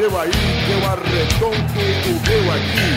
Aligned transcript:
seu 0.00 0.18
aí, 0.18 0.30
que 0.30 0.72
eu 0.72 0.78
arredondo 0.86 1.56
o 1.56 2.12
meu 2.26 2.52
aqui. 2.52 2.88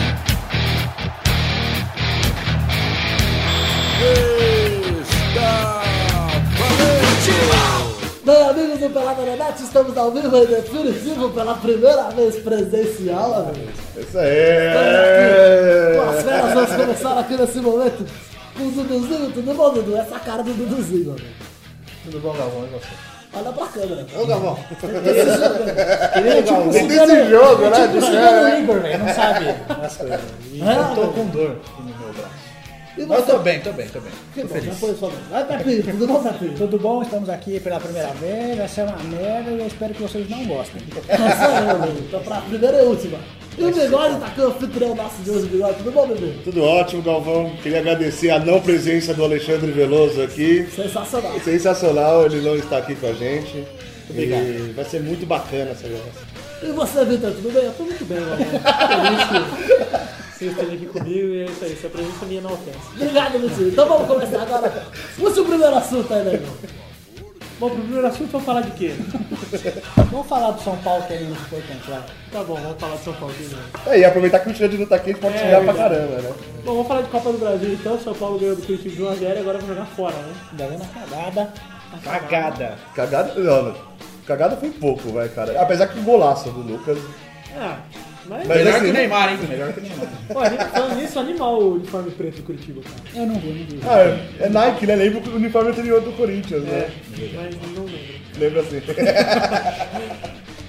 Está 5.28 5.82
valente! 6.58 7.34
Bem, 8.24 8.42
amigos 8.48 8.78
do 8.80 8.88
Pelada 8.88 9.22
na 9.22 9.36
Net, 9.36 9.62
estamos 9.62 9.98
ao 9.98 10.10
vivo 10.12 10.34
e 10.34 10.46
definitivo 10.46 11.28
pela 11.28 11.54
primeira 11.56 12.08
vez 12.08 12.36
presencial, 12.36 13.34
amigos. 13.34 13.74
Isso 13.98 14.18
aí! 14.18 15.96
Com 15.96 16.10
as 16.10 16.22
férias 16.22 16.54
vamos 16.54 16.72
começar 16.74 17.18
aqui 17.18 17.36
nesse 17.36 17.60
momento 17.60 18.06
com 18.56 18.66
o 18.66 18.70
Duduzinho, 18.70 19.30
tudo 19.30 19.54
bom, 19.54 19.74
Dudu? 19.74 19.94
Essa 19.94 20.18
cara 20.20 20.42
do 20.42 20.54
Duduzinho, 20.54 21.10
amigo. 21.10 21.28
Tudo 22.02 22.18
bom, 22.20 22.32
Galvão? 22.32 22.64
E 22.64 22.68
você? 22.70 23.13
Olha 23.36 23.52
pra 23.52 23.66
câmera. 23.66 24.06
Ô, 24.16 24.26
Galvão! 24.26 24.58
Ele 26.16 26.28
é 26.28 26.42
tipo 26.42 26.70
Tem 26.70 26.86
desse 26.86 27.30
jogo, 27.30 27.64
é 27.64 27.70
né? 27.70 27.88
tipo 27.88 28.00
cigano 28.06 28.42
férias. 28.42 28.58
Igor, 28.60 28.80
velho, 28.80 28.98
não 28.98 29.14
sabe 29.14 29.46
as 29.82 29.96
coisas. 29.96 30.20
E 30.52 30.62
É, 30.62 30.76
eu 30.76 30.94
tô 30.94 31.08
com 31.08 31.26
dor 31.26 31.56
no 31.78 31.84
meu 31.84 32.12
braço. 32.12 32.44
Mas 33.08 33.26
tô 33.26 33.38
bem, 33.40 33.60
tô 33.60 33.72
bem, 33.72 33.88
tô 33.88 33.98
bem. 34.00 34.12
Que 34.32 34.42
Tô 34.42 34.46
bom, 34.46 34.54
feliz. 34.54 34.78
foi 34.78 34.94
sua 34.94 35.08
vez. 35.08 35.20
Vai, 35.28 35.44
Pepinho, 35.44 35.82
tudo 35.82 36.06
bom, 36.06 36.22
Pepinho? 36.22 36.54
Tudo 36.56 36.78
bom? 36.78 37.02
Estamos 37.02 37.28
aqui 37.28 37.58
pela 37.58 37.80
primeira 37.80 38.08
vez. 38.14 38.56
Vai 38.56 38.68
ser 38.68 38.82
uma 38.82 38.96
merda 38.98 39.50
e 39.50 39.58
eu 39.58 39.66
espero 39.66 39.94
que 39.94 40.02
vocês 40.02 40.30
não 40.30 40.44
gostem. 40.46 40.80
É 41.08 41.72
eu. 41.72 41.92
Então, 42.06 42.20
pra 42.22 42.40
primeira 42.42 42.82
e 42.82 42.86
última. 42.86 43.18
E 43.56 43.64
o 43.64 43.72
Bigode 43.72 44.18
tá 44.18 44.26
aqui, 44.26 44.40
o 44.40 44.48
anfitrião 44.48 44.94
nosso 44.94 45.22
de 45.22 45.30
hoje, 45.30 45.46
Bigode. 45.46 45.78
Tudo 45.78 45.92
bom, 45.92 46.08
bebê? 46.08 46.32
Tudo 46.42 46.62
ótimo, 46.62 47.02
Galvão. 47.02 47.52
Queria 47.62 47.78
agradecer 47.78 48.30
a 48.30 48.38
não 48.38 48.60
presença 48.60 49.14
do 49.14 49.22
Alexandre 49.22 49.70
Veloso 49.70 50.20
aqui. 50.22 50.66
Sensacional. 50.74 51.40
Sensacional, 51.40 52.26
ele 52.26 52.40
não 52.40 52.56
está 52.56 52.78
aqui 52.78 52.96
com 52.96 53.06
a 53.06 53.12
gente. 53.12 53.64
obrigado. 54.10 54.42
E 54.42 54.72
vai 54.74 54.84
ser 54.84 55.02
muito 55.02 55.24
bacana 55.24 55.70
essa 55.70 55.88
graça. 55.88 56.34
E 56.62 56.72
você, 56.72 57.04
Vitor, 57.04 57.30
tudo 57.32 57.52
bem? 57.52 57.64
Eu 57.64 57.72
tô 57.72 57.84
muito 57.84 58.04
bem, 58.06 58.18
que 58.18 58.24
vocês 60.38 60.50
estejam 60.50 60.74
aqui 60.74 60.86
comigo 60.86 61.28
e 61.28 61.42
é 61.42 61.44
isso 61.44 61.64
aí. 61.64 61.76
Sua 61.80 61.90
presença 61.90 62.26
minha 62.26 62.40
não 62.40 62.54
ofensa. 62.54 62.78
Obrigado, 62.96 63.38
Vitor. 63.38 63.68
Então 63.68 63.88
vamos 63.88 64.08
começar 64.08 64.42
agora. 64.42 64.84
Puxa 65.16 65.42
o 65.42 65.44
primeiro 65.44 65.76
assunto 65.76 66.12
aí, 66.12 66.24
negão. 66.24 66.52
Bom, 67.60 67.70
pro 67.70 67.78
primeiro 67.78 68.06
assunto, 68.06 68.30
vamos 68.32 68.46
falar 68.46 68.60
de 68.62 68.70
quê? 68.72 68.94
Vamos 70.10 70.26
falar 70.26 70.50
do 70.52 70.60
São 70.62 70.76
Paulo, 70.78 71.04
que 71.06 71.12
é 71.14 71.20
muito 71.20 71.40
importante, 71.40 71.88
vai. 71.88 72.02
Tá 72.32 72.42
bom, 72.44 72.54
vamos 72.56 72.80
falar 72.80 72.96
de 72.96 73.04
São 73.04 73.12
Paulo 73.14 73.32
aqui, 73.32 73.44
né? 73.44 73.62
É, 73.86 73.98
e 74.00 74.04
aproveitar 74.04 74.40
que 74.40 74.50
o 74.50 74.54
Xande 74.54 74.76
não 74.78 74.86
tá 74.86 74.96
aqui, 74.96 75.10
a 75.10 75.12
gente 75.12 75.22
pode 75.22 75.36
É, 75.36 75.50
pra 75.50 75.58
verdade. 75.60 75.78
caramba, 75.78 76.22
né? 76.22 76.32
Bom, 76.64 76.72
vamos 76.72 76.88
falar 76.88 77.02
de 77.02 77.08
Copa 77.08 77.32
do 77.32 77.38
Brasil 77.38 77.72
então. 77.72 77.98
São 78.00 78.14
Paulo 78.14 78.38
ganhou 78.38 78.56
do 78.56 78.62
Curitiba 78.62 78.94
de 78.94 79.02
1x0 79.02 79.36
e 79.36 79.38
agora 79.38 79.58
vai 79.58 79.68
jogar 79.68 79.86
fora, 79.86 80.16
né? 80.16 80.34
Ainda 80.50 80.66
vendo 80.66 80.82
a 80.82 80.86
cagada. 81.00 81.52
Cagada. 82.02 82.78
Cagada, 82.94 83.34
não, 83.36 83.74
cagada 84.26 84.56
foi 84.56 84.70
pouco, 84.70 85.10
vai, 85.12 85.28
cara. 85.28 85.60
Apesar 85.60 85.86
que 85.86 85.98
o 85.98 86.02
golaço 86.02 86.50
do 86.50 86.60
Lucas. 86.60 86.98
É, 87.56 87.76
mas. 88.28 88.46
Mas 88.46 88.56
Melhor 88.58 88.74
assim- 88.74 88.84
que 88.84 88.90
o 88.90 88.92
Neymar, 88.94 89.30
hein? 89.32 89.38
Melhor 89.48 89.72
que 89.72 89.80
o 89.80 89.82
Neymar. 89.82 90.06
Pô, 90.32 90.38
a 90.40 90.48
gente 90.48 90.64
falando 90.64 90.96
nisso, 90.96 91.18
animal 91.18 91.58
o 91.60 91.74
uniforme 91.74 92.10
preto 92.12 92.36
do 92.36 92.42
Curitiba, 92.42 92.80
cara. 92.82 92.96
Eu 93.14 93.26
não 93.26 93.34
vi, 93.40 93.48
não 93.48 93.66
vi. 93.66 93.80
Ah, 93.88 93.98
é, 94.00 94.44
é 94.46 94.48
Nike, 94.48 94.86
né? 94.86 94.96
Lembra 94.96 95.30
o 95.30 95.36
uniforme 95.36 95.70
anterior 95.70 96.00
do 96.00 96.12
Corinthians, 96.12 96.64
É, 96.66 96.70
né? 96.70 96.90
mas 97.34 97.72
não 97.76 97.84
lembro. 97.84 98.14
Lembra 98.38 98.60
assim. 98.62 98.80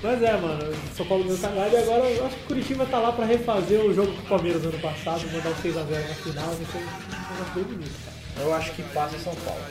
Mas 0.03 0.21
é, 0.21 0.37
mano, 0.37 0.71
São 0.95 1.03
Paulo 1.07 1.23
ganhou 1.23 1.39
cagada 1.39 1.69
e 1.75 1.77
agora 1.81 2.05
eu 2.11 2.25
acho 2.27 2.35
que 2.35 2.43
o 2.43 2.47
Curitiba 2.47 2.85
tá 2.85 2.99
lá 2.99 3.11
pra 3.11 3.25
refazer 3.25 3.79
o 3.79 3.91
jogo 3.91 4.11
com 4.13 4.21
o 4.21 4.25
Palmeiras 4.25 4.63
ano 4.63 4.77
passado, 4.77 5.23
mandar 5.33 5.49
o 5.49 5.55
6x0 5.55 5.73
na 5.73 6.15
final, 6.15 6.45
vai 6.45 6.55
ser 6.57 6.77
um 6.77 7.33
negócio 7.33 7.53
bem 7.55 7.63
bonito, 7.63 7.91
cara. 8.05 8.45
Eu 8.47 8.53
acho 8.53 8.71
que 8.73 8.83
passa 8.83 9.17
São 9.17 9.33
Paulo. 9.33 9.61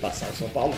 Passar 0.00 0.28
o 0.28 0.36
São 0.36 0.48
Paulo. 0.50 0.74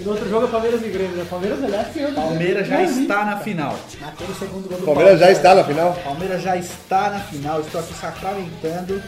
E 0.00 0.02
no 0.02 0.12
outro 0.12 0.26
jogo 0.30 0.46
é 0.46 0.50
Palmeiras 0.50 0.80
e 0.82 0.88
Grêmio, 0.88 1.14
né? 1.16 1.26
Palmeiras, 1.28 1.62
aliás, 1.62 1.94
ganhou 1.94 2.10
do 2.10 2.14
Palmeiras 2.14 2.66
já 2.66 2.82
está 2.82 3.24
na 3.26 3.36
final. 3.36 3.78
Naquele 4.00 4.34
segundo 4.34 4.66
gol 4.66 4.78
do 4.78 4.86
Palmeiras 4.86 5.20
já 5.20 5.30
está 5.30 5.54
na 5.54 5.62
final? 5.62 5.92
Palmeiras 6.02 6.42
já 6.42 6.56
está 6.56 7.10
na 7.10 7.20
final. 7.20 7.60
Estou 7.60 7.82
aqui 7.82 7.92
sacramentando 7.92 9.02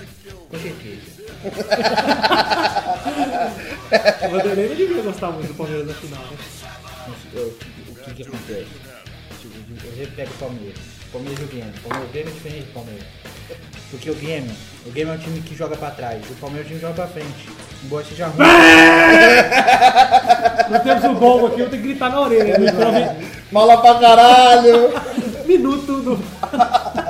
com 0.50 0.58
certeza. 0.58 1.22
O 3.92 4.30
Vanderlei 4.30 4.68
não 4.68 4.76
devia 4.76 5.02
gostar 5.02 5.30
muito 5.30 5.48
do 5.48 5.54
Palmeiras 5.54 5.86
na 5.86 5.94
final, 5.94 6.22
né? 6.22 6.36
O 7.34 7.54
que 8.04 8.14
que 8.14 8.22
acontece? 8.22 8.66
Eu 9.84 9.92
sempre 9.96 10.06
pego 10.14 10.30
o 10.30 10.34
Palmeiras. 10.38 10.78
Palmeiras 11.12 11.40
e 11.40 11.44
o 11.44 11.48
Grêmio. 11.48 11.72
Palmeiras, 11.82 12.08
o 12.08 12.12
Grêmio 12.12 12.30
é 12.30 12.34
diferente 12.34 12.64
do 12.66 12.72
Palmeiras. 12.72 13.04
Porque 13.90 14.10
o 14.10 14.14
Grêmio, 14.14 14.50
o 14.86 14.90
Grêmio 14.90 15.12
é 15.12 15.16
um 15.16 15.20
time 15.20 15.40
que 15.42 15.54
joga 15.54 15.76
pra 15.76 15.90
trás. 15.90 16.22
O 16.30 16.34
Palmeiras 16.36 16.70
é 16.70 16.74
um 16.74 16.78
time 16.78 16.80
que 16.80 16.86
joga 16.86 16.94
pra 16.94 17.06
frente. 17.08 17.48
Embora 17.84 18.04
seja 18.04 18.26
ruim. 18.26 18.38
Nós 20.70 20.82
temos 20.82 21.04
o 21.04 21.14
gol 21.14 21.46
aqui, 21.48 21.60
eu 21.60 21.68
tenho 21.68 21.82
que 21.82 21.88
gritar 21.88 22.08
na 22.10 22.20
orelha. 22.22 22.58
né? 22.58 23.16
Mala 23.50 23.76
pra 23.82 23.96
caralho! 23.96 24.90
Minuto 25.46 26.00
do. 26.00 26.18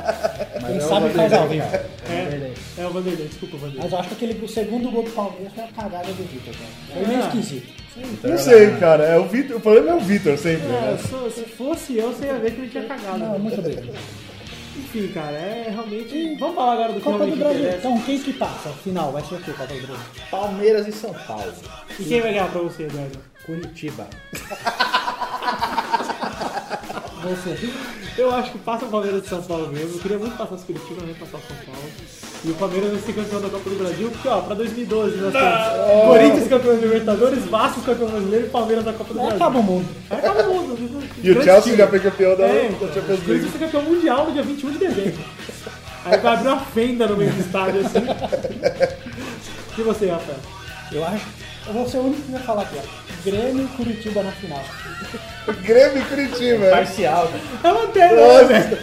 Quem 0.73 0.81
sabe 0.89 1.11
faz 1.11 1.33
ao 1.33 1.49
vivo. 1.49 1.65
É, 2.09 2.53
é 2.79 2.87
o 2.87 2.91
Vanderlei, 2.91 3.27
desculpa, 3.29 3.57
Vanderlei. 3.57 3.83
Mas 3.83 3.93
eu 3.93 3.99
acho 3.99 4.09
que 4.09 4.15
aquele 4.15 4.45
o 4.45 4.49
segundo 4.49 4.91
gol 4.91 5.03
do 5.05 5.11
Palmeiras 5.11 5.53
foi 5.55 5.65
a 5.65 5.69
cagada 5.69 6.07
do 6.09 6.23
Vitor, 6.25 6.55
cara. 6.55 6.71
Foi 6.95 7.07
meio 7.07 7.21
Ah. 7.23 7.27
esquisito. 7.27 7.83
Não 8.25 8.39
sei, 8.39 8.71
cara. 8.79 9.05
É 9.05 9.19
o, 9.19 9.25
Vitor, 9.29 9.57
o 9.57 9.61
problema 9.61 9.91
é 9.91 9.95
o 9.95 10.01
Vitor 10.01 10.37
sempre, 10.39 10.67
É, 10.67 10.71
né? 10.93 10.99
sou- 11.11 11.31
se 11.31 11.43
fosse 11.43 11.97
eu, 11.99 12.09
você 12.13 12.25
ia 12.27 12.39
ver 12.39 12.53
que 12.53 12.61
ele 12.63 12.71
tinha 12.71 12.85
cagado. 12.85 13.19
Não, 13.19 13.33
né? 13.33 13.39
muito 13.39 13.59
obrigado. 13.61 13.89
Enfim, 14.75 15.09
cara, 15.09 15.33
é 15.37 15.67
realmente. 15.71 16.35
Vamos 16.41 16.55
falar 16.57 16.73
agora 16.73 16.93
do 16.95 16.99
que 16.99 17.05
Copa 17.05 17.27
do 17.27 17.37
Brasil. 17.37 17.59
interessa. 17.61 17.77
Então, 17.79 18.01
quem 18.01 18.19
que 18.19 18.33
passa? 18.33 18.71
Final, 18.83 19.13
vai 19.13 19.23
ser 19.23 19.35
o 19.35 19.39
quê, 19.39 19.51
Copa 19.53 19.67
do 19.75 19.87
Brasil? 19.87 20.05
Palmeiras 20.31 20.89
e 20.89 20.93
São 20.93 21.13
Paulo. 21.13 21.53
E 22.01 22.05
quem 22.05 22.21
vai 22.23 22.31
ganhar 22.33 22.51
pra 22.51 22.63
você, 22.63 22.85
Eduardo? 22.85 23.19
Curitiba. 23.45 24.07
Você. 27.23 27.71
Eu 28.19 28.35
acho 28.35 28.51
que 28.53 28.59
passa 28.59 28.85
o 28.85 28.89
Palmeiras 28.89 29.23
de 29.23 29.29
São 29.29 29.43
Paulo 29.43 29.69
mesmo. 29.69 29.95
Eu 29.97 30.01
queria 30.01 30.19
muito 30.19 30.37
passar 30.37 30.55
os 30.55 30.65
Curitiba, 30.65 31.03
mas 31.07 31.17
passar 31.17 31.39
o 31.39 31.41
São 31.49 31.57
Paulo. 31.67 31.89
E 32.45 32.51
o 32.51 32.55
Palmeiras 32.55 32.91
vai 32.91 33.01
ser 33.01 33.13
campeão 33.13 33.41
da 33.41 33.49
Copa 33.49 33.71
do 33.71 33.77
Brasil, 33.77 34.11
porque 34.11 34.29
ó, 34.29 34.41
pra 34.41 34.55
2012 34.57 35.17
nós 35.19 35.33
temos 35.33 36.07
Corinthians 36.09 36.49
campeão 36.49 36.75
da 36.75 36.81
Libertadores, 36.83 37.45
Vasco 37.45 37.81
campeão 37.83 38.09
brasileiro 38.09 38.47
e 38.47 38.51
Palmeiras 38.51 38.85
da 38.85 38.93
Copa 38.93 39.15
do 39.15 39.21
Brasil. 39.21 39.37
acaba 39.37 39.59
o 39.59 39.63
mundo. 39.63 39.89
Acaba 40.11 40.43
o 40.43 40.55
mundo. 40.55 41.09
E 41.23 41.31
o 41.31 41.43
Chelsea 41.43 41.77
já 41.77 41.87
foi 41.87 42.01
campeão 42.01 42.37
da, 42.37 42.45
É, 42.45 42.63
da 42.63 42.65
então, 42.69 42.89
Champions 42.93 43.19
o 43.21 43.23
Corinthians 43.23 43.29
League. 43.29 43.41
vai 43.47 43.53
ser 43.53 43.59
campeão 43.59 43.83
mundial 43.83 44.27
no 44.27 44.33
dia 44.33 44.43
21 44.43 44.71
de 44.73 44.79
dezembro. 44.79 45.25
Aí 46.05 46.19
vai 46.19 46.35
abrir 46.35 46.49
uma 46.49 46.61
fenda 46.61 47.07
no 47.07 47.17
meio 47.17 47.33
do 47.33 47.41
estádio 47.41 47.81
assim. 47.87 48.01
E 49.79 49.81
você, 49.81 50.07
Rafael? 50.07 50.37
Eu 50.93 51.03
acho. 51.07 51.25
Eu 51.67 51.73
vou 51.73 51.89
ser 51.89 51.97
o 51.99 52.03
único 52.03 52.21
que 52.23 52.33
vai 52.33 52.43
falar 52.43 52.63
aqui, 52.63 52.77
ó. 52.77 53.02
Grêmio 53.25 53.65
e 53.65 53.69
Curitiba 53.77 54.23
na 54.23 54.33
final. 54.33 54.65
Grêmio 55.63 55.99
e 56.03 56.05
Curitiba. 56.07 56.71
Parcial. 56.71 57.29
né? 57.29 57.41
É 57.63 57.69
uma 57.69 57.81
lanterna, 57.83 58.43
né? 58.45 58.79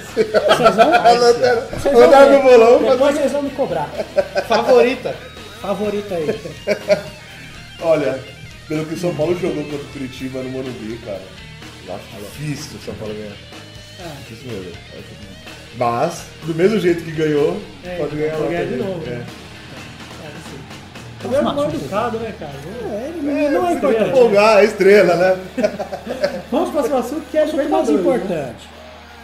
Vocês 0.47 0.75
vão, 0.75 0.93
a 0.93 1.11
lanterna- 1.11 1.61
vocês 1.61 1.93
vão 1.93 2.03
Andar 2.03 2.25
ver. 2.25 2.37
no 2.37 2.43
bolão, 2.43 2.79
Depois 2.91 3.15
vocês 3.15 3.31
vão 3.31 3.41
me 3.43 3.49
cobrar. 3.51 3.89
Favorita. 4.47 5.15
Favorito 5.61 6.13
aí. 6.13 6.39
Olha, 7.81 8.19
pelo 8.67 8.85
que 8.85 8.93
o 8.93 8.97
São 8.99 9.13
Paulo 9.15 9.37
jogou 9.39 9.63
contra 9.63 9.77
o 9.77 9.89
Curitiba 9.91 10.41
no 10.41 10.49
Morumbi, 10.49 10.97
cara. 11.05 11.21
Eu 11.87 11.95
acho 11.95 12.03
difícil 12.37 12.77
o 12.77 12.85
São 12.85 12.93
Paulo 12.95 13.13
ganhar. 13.13 13.35
Difícil 14.27 14.51
mesmo. 14.51 14.71
Mas, 15.77 16.21
do 16.43 16.53
mesmo 16.55 16.79
jeito 16.79 17.03
que 17.03 17.11
ganhou, 17.11 17.59
pode 17.97 18.15
ganhar 18.15 18.31
pode 18.31 18.43
lá 18.43 18.49
ganhar 18.49 18.65
de 18.65 18.75
novo. 18.75 19.03
É. 19.09 19.21
Ele 21.23 21.35
é 21.35 21.41
mal 21.41 21.65
educado, 21.65 22.17
né, 22.19 22.33
cara? 22.39 22.51
É, 22.91 23.07
ele 23.09 23.49
não 23.49 23.67
é 23.67 23.73
importante. 23.73 24.09
Empolgar 24.09 24.57
a 24.57 24.63
estrela, 24.63 25.15
né? 25.15 25.37
Vamos 26.49 26.69
para 26.69 26.79
o 26.79 26.89
próximo 26.89 26.97
assunto 26.97 27.25
que 27.29 27.37
é 27.37 27.41
é 27.41 27.67
mais 27.67 27.89
né? 27.89 27.95
importante. 27.95 28.69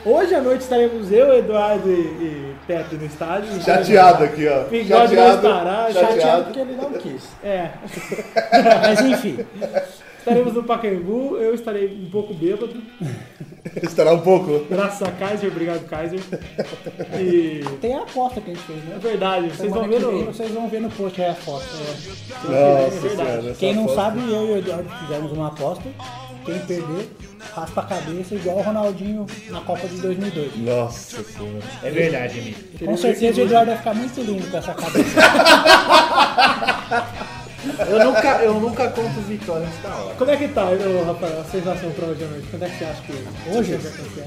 Hoje 0.06 0.36
à 0.36 0.42
noite 0.42 0.62
estaremos 0.62 1.12
eu, 1.12 1.34
Eduardo 1.34 1.90
e, 1.90 1.94
e 1.94 2.56
Pepe 2.68 2.96
no 2.96 3.06
estádio. 3.06 3.62
Chateado 3.62 4.24
aqui, 4.24 4.48
ó. 4.48 4.64
Não 4.72 4.86
Chateado. 4.86 5.48
estará, 5.48 5.88
Chateado 5.88 6.12
Chateado. 6.14 6.44
porque 6.44 6.60
ele 6.60 6.76
não 6.76 6.92
quis. 6.94 7.24
É, 7.44 7.70
Mas 8.84 9.02
enfim. 9.02 9.46
Estaremos 10.26 10.54
no 10.54 10.64
Pacaembu, 10.64 11.38
eu 11.38 11.54
estarei 11.54 11.88
um 12.04 12.10
pouco 12.10 12.34
bêbado, 12.34 12.74
Estará 13.82 14.14
um 14.14 14.20
pouco. 14.22 14.66
graças 14.70 15.02
a 15.08 15.12
Kaiser, 15.12 15.52
obrigado 15.52 15.86
Kaiser. 15.88 16.20
E 17.20 17.64
Tem 17.82 17.94
a 17.96 18.04
aposta 18.04 18.42
que 18.42 18.52
a 18.52 18.54
gente 18.54 18.66
fez, 18.66 18.80
é 18.80 18.90
né? 18.94 19.00
verdade, 19.00 19.50
vocês 19.50 19.72
vão 19.72 19.88
ver 19.88 20.00
no... 20.00 20.26
vocês 20.26 20.52
vão 20.52 20.68
ver 20.68 20.82
no 20.82 20.90
post 20.90 21.22
aí 21.22 21.30
a 21.30 21.36
foto. 21.36 21.66
Nossa 22.44 23.00
verdade. 23.02 23.16
senhora. 23.16 23.50
essa 23.50 23.60
Quem 23.60 23.76
não 23.76 23.90
sabe, 23.90 24.20
eu 24.20 24.48
e 24.48 24.52
o 24.54 24.58
Eduardo 24.58 24.90
fizemos 25.02 25.32
uma 25.32 25.48
aposta. 25.48 25.84
Quem 26.46 26.60
perder, 26.60 27.10
raspa 27.56 27.82
a 27.82 27.86
cabeça 27.86 28.36
igual 28.36 28.58
o 28.58 28.62
Ronaldinho 28.62 29.26
na 29.50 29.62
Copa 29.62 29.88
de 29.88 29.98
2002. 30.00 30.58
Nossa 30.58 31.24
senhora. 31.24 31.66
É 31.84 31.90
verdade, 31.90 32.40
amigo. 32.40 32.58
Com 32.86 32.98
certeza 32.98 33.42
o 33.42 33.46
Eduardo 33.46 33.72
vai 33.72 33.78
ficar 33.78 33.96
muito 33.96 34.22
lindo 34.22 34.48
com 34.50 34.58
essa 34.58 34.74
cabeça. 34.74 35.22
Eu 37.88 38.06
nunca, 38.06 38.28
eu 38.44 38.53
nunca 38.56 38.88
conto 38.90 39.22
vitória 39.22 39.66
antes 39.67 39.82
da 39.82 39.90
hora. 39.96 40.16
Como 40.16 40.32
é 40.32 40.38
que 40.38 40.47
tá, 40.50 40.66
ô, 40.66 41.03
Rafael, 41.06 41.41
a 41.41 41.44
sensação 41.46 41.91
pra 41.91 42.08
hoje 42.08 42.23
à 42.23 42.28
noite? 42.28 42.47
Quando 42.50 42.64
é 42.64 42.70
que 42.70 42.78
você 42.78 42.85
acha 42.85 43.02
que 43.02 43.14
Hoje? 43.58 43.76
vai 43.76 43.91
acontecer? 43.91 44.26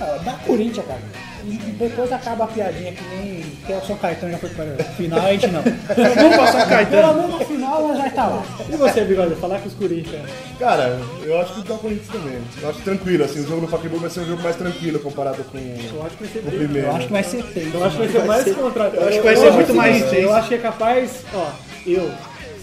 É, 0.00 0.24
da 0.24 0.32
Corinthians, 0.46 0.86
cara. 0.86 1.00
E 1.46 1.56
depois 1.56 2.10
acaba 2.10 2.44
a 2.44 2.46
piadinha 2.46 2.92
que 2.92 3.04
nem 3.04 3.42
que 3.66 3.72
é 3.72 3.76
o 3.76 3.84
São 3.86 3.96
Caetano 3.96 4.32
já 4.32 4.38
foi 4.38 4.48
para 4.50 4.64
a 4.80 4.84
final, 4.92 5.20
a 5.20 5.32
gente 5.32 5.46
não. 5.48 5.62
Vamos 5.62 6.36
passar 6.36 6.66
o 6.66 6.68
Caetano. 6.68 7.02
Pelo 7.02 7.14
menos 7.14 7.30
no 7.38 7.46
final 7.46 7.96
já 7.96 8.10
tá 8.10 8.26
lá. 8.28 8.42
E 8.72 8.76
você, 8.76 9.04
Bigode, 9.04 9.34
falar 9.36 9.58
com 9.60 9.68
os 9.68 9.74
Corinthians? 9.74 10.30
Cara, 10.58 10.98
eu 11.22 11.38
acho 11.40 11.54
que 11.54 11.68
dá 11.68 11.74
o 11.74 11.78
Corinthians 11.78 12.08
também. 12.08 12.38
Eu 12.62 12.70
acho 12.70 12.80
tranquilo, 12.80 13.24
assim, 13.24 13.40
o 13.40 13.46
jogo 13.46 13.60
no 13.62 13.68
Pacaembu 13.68 13.98
vai 13.98 14.10
ser 14.10 14.20
um 14.20 14.26
jogo 14.26 14.42
mais 14.42 14.56
tranquilo 14.56 14.98
comparado 15.00 15.44
com 15.44 15.58
Eu 15.58 16.02
acho 16.06 16.16
que 16.16 16.24
vai 16.24 16.32
ser 16.32 16.38
o 16.38 16.42
bem. 16.42 16.58
primeiro. 16.60 16.88
Eu 16.88 16.96
acho 16.96 17.06
que 17.06 17.12
vai 17.12 17.22
ser 17.24 17.42
feio. 17.42 17.70
Eu 17.74 17.84
acho 17.84 17.96
que 17.96 18.02
vai 18.06 18.08
ser 18.08 18.24
mais 18.24 18.56
contra. 18.56 18.84
Eu 18.84 19.08
acho 19.08 19.16
que 19.18 19.24
vai 19.24 19.36
ser 19.36 19.50
muito 19.52 19.72
o 19.72 19.76
mais 19.76 19.96
intenso. 19.96 20.14
Eu 20.14 20.34
acho 20.34 20.48
que 20.48 20.54
é 20.54 20.58
capaz, 20.58 21.10
ó, 21.34 21.50
eu 21.86 22.10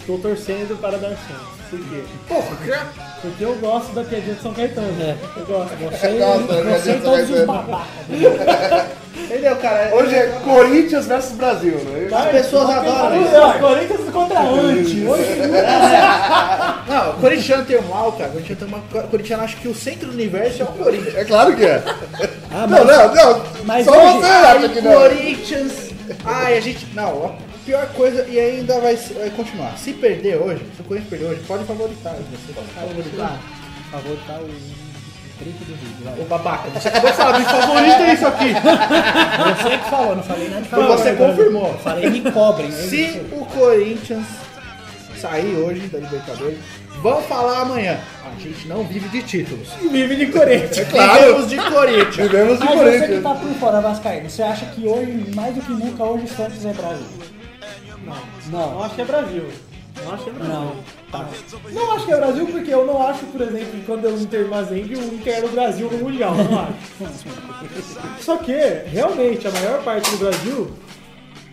estou 0.02 0.18
torcendo 0.18 0.78
para 0.80 0.98
dar 0.98 1.08
chance. 1.10 1.62
Por 1.70 1.78
quê? 2.58 2.74
Porque 3.22 3.44
eu 3.44 3.54
gosto 3.54 3.92
da 3.94 4.04
piadinha 4.04 4.34
de 4.34 4.42
São 4.42 4.52
Caetano. 4.52 4.88
Eu 5.36 5.46
gosto. 5.46 5.74
Você, 5.76 6.08
Nossa, 6.10 6.62
você 6.64 6.90
e 6.90 6.94
eu 6.94 7.00
todos 7.02 7.30
os 7.30 7.44
babacas. 7.46 7.86
Entendeu, 9.16 9.56
cara? 9.56 9.94
Hoje 9.94 10.14
é 10.14 10.26
Corinthians 10.44 11.06
versus 11.06 11.32
Brasil, 11.32 11.74
né? 11.84 12.08
As 12.14 12.26
pessoas 12.30 12.68
adoram 12.68 13.22
isso. 13.22 13.30
Não, 13.32 13.58
Corinthians 13.58 14.10
contra 14.12 14.40
Anti. 14.40 15.04
Hoje 15.06 15.24
Não, 16.88 17.10
o 17.10 17.14
corintiano 17.14 17.64
tem 17.64 17.78
um 17.78 17.88
mal, 17.88 18.12
cara. 18.12 18.30
O 18.30 18.32
corintiano, 18.32 18.58
tem 18.60 18.68
uma... 18.68 18.78
o 19.04 19.08
corintiano 19.08 19.42
acha 19.44 19.56
que 19.56 19.68
o 19.68 19.74
centro 19.74 20.08
do 20.08 20.12
universo 20.14 20.62
é 20.62 20.64
o 20.64 20.68
Corinthians. 20.68 21.14
É 21.14 21.24
claro 21.24 21.56
que 21.56 21.64
é. 21.64 21.82
Ah, 22.50 22.66
Não, 22.66 22.84
não, 22.84 23.14
não. 23.14 23.42
mas 23.64 23.84
Só 23.86 23.92
hoje- 23.92 24.18
você 24.18 24.26
acha 24.26 24.68
que 24.68 24.80
não. 24.82 24.92
Corinthians. 24.92 25.72
Ai, 26.24 26.58
a 26.58 26.60
gente. 26.60 26.86
Não, 26.94 27.26
a 27.26 27.51
pior 27.64 27.86
coisa, 27.94 28.26
e 28.28 28.38
ainda 28.38 28.80
vai, 28.80 28.96
vai 28.96 29.30
continuar. 29.30 29.76
Se 29.78 29.92
perder 29.92 30.36
hoje, 30.36 30.64
se 30.76 30.80
o 30.80 30.84
Corinthians 30.84 31.10
perder 31.10 31.26
hoje, 31.32 31.40
pode 31.46 31.64
favoritar. 31.64 32.14
Você 32.14 32.52
pode 32.52 32.66
favoritar. 32.68 33.38
favoritar 33.90 34.40
o. 34.40 34.92
Ô 36.20 36.24
babaca, 36.26 36.70
você 36.70 36.86
acabou 36.86 37.10
de 37.10 37.16
falar, 37.16 37.38
me 37.40 37.44
favorita 37.44 38.12
isso 38.12 38.26
aqui. 38.28 38.52
Você 38.52 39.78
que 39.78 39.90
falou, 39.90 40.14
não 40.16 40.22
falei 40.22 40.48
nada 40.48 40.62
de 40.62 40.68
Foi 40.68 40.78
favor. 40.78 40.96
você 40.98 41.12
confirmou. 41.14 41.74
Falei 41.78 42.10
me 42.10 42.30
cobrem. 42.30 42.70
Se 42.70 43.20
o 43.32 43.44
Corinthians 43.46 44.24
sair 45.20 45.56
hoje 45.56 45.80
da 45.88 45.98
Libertadores, 45.98 46.58
vão 47.00 47.20
falar 47.22 47.62
amanhã. 47.62 47.98
A 48.24 48.40
gente 48.40 48.68
não 48.68 48.84
vive 48.84 49.08
de 49.08 49.22
títulos. 49.22 49.68
vive 49.90 50.14
de 50.14 50.26
Corinthians. 50.26 50.86
Vivemos 50.86 51.48
de 51.50 51.56
Corinthians. 51.56 52.16
Vivemos 52.16 52.58
de 52.60 52.64
Mas 52.64 52.74
você 52.74 52.84
que 52.92 52.98
Corinthians. 53.00 53.22
tá 53.24 53.34
por 53.34 53.50
fora, 53.54 53.80
Vascaíno, 53.80 54.30
você 54.30 54.42
acha 54.42 54.66
que 54.66 54.86
hoje, 54.86 55.24
mais 55.34 55.54
do 55.56 55.60
que 55.60 55.72
nunca, 55.72 56.04
hoje 56.04 56.24
o 56.24 56.28
Santos 56.28 56.64
é 56.64 56.72
Brasil? 56.72 57.06
Não, 58.04 58.16
Não. 58.50 58.70
não 58.72 58.82
acho 58.84 58.94
que 58.94 59.02
é 59.02 59.04
Brasil. 59.04 59.44
Não 60.04 60.14
acho 60.14 60.24
que 60.24 60.30
é 60.30 60.32
Brasil. 60.32 60.54
Não. 60.54 60.76
Tá. 61.10 61.28
Não 61.72 61.92
acho 61.92 62.06
que 62.06 62.12
é 62.12 62.16
Brasil 62.16 62.46
porque 62.46 62.72
eu 62.74 62.86
não 62.86 63.06
acho, 63.06 63.26
por 63.26 63.40
exemplo, 63.42 63.66
que 63.72 63.84
quando 63.84 64.06
o 64.08 64.20
Inter 64.20 64.48
Mazengue, 64.48 64.94
o 64.96 65.14
Inter 65.14 65.34
era 65.36 65.46
o 65.46 65.50
Brasil 65.50 65.90
no 65.90 65.98
Mundial. 65.98 66.34
Não 66.34 66.60
acho. 66.60 66.72
Só 68.24 68.36
que, 68.38 68.52
realmente, 68.86 69.46
a 69.46 69.50
maior 69.50 69.82
parte 69.84 70.10
do 70.10 70.16
Brasil, 70.18 70.72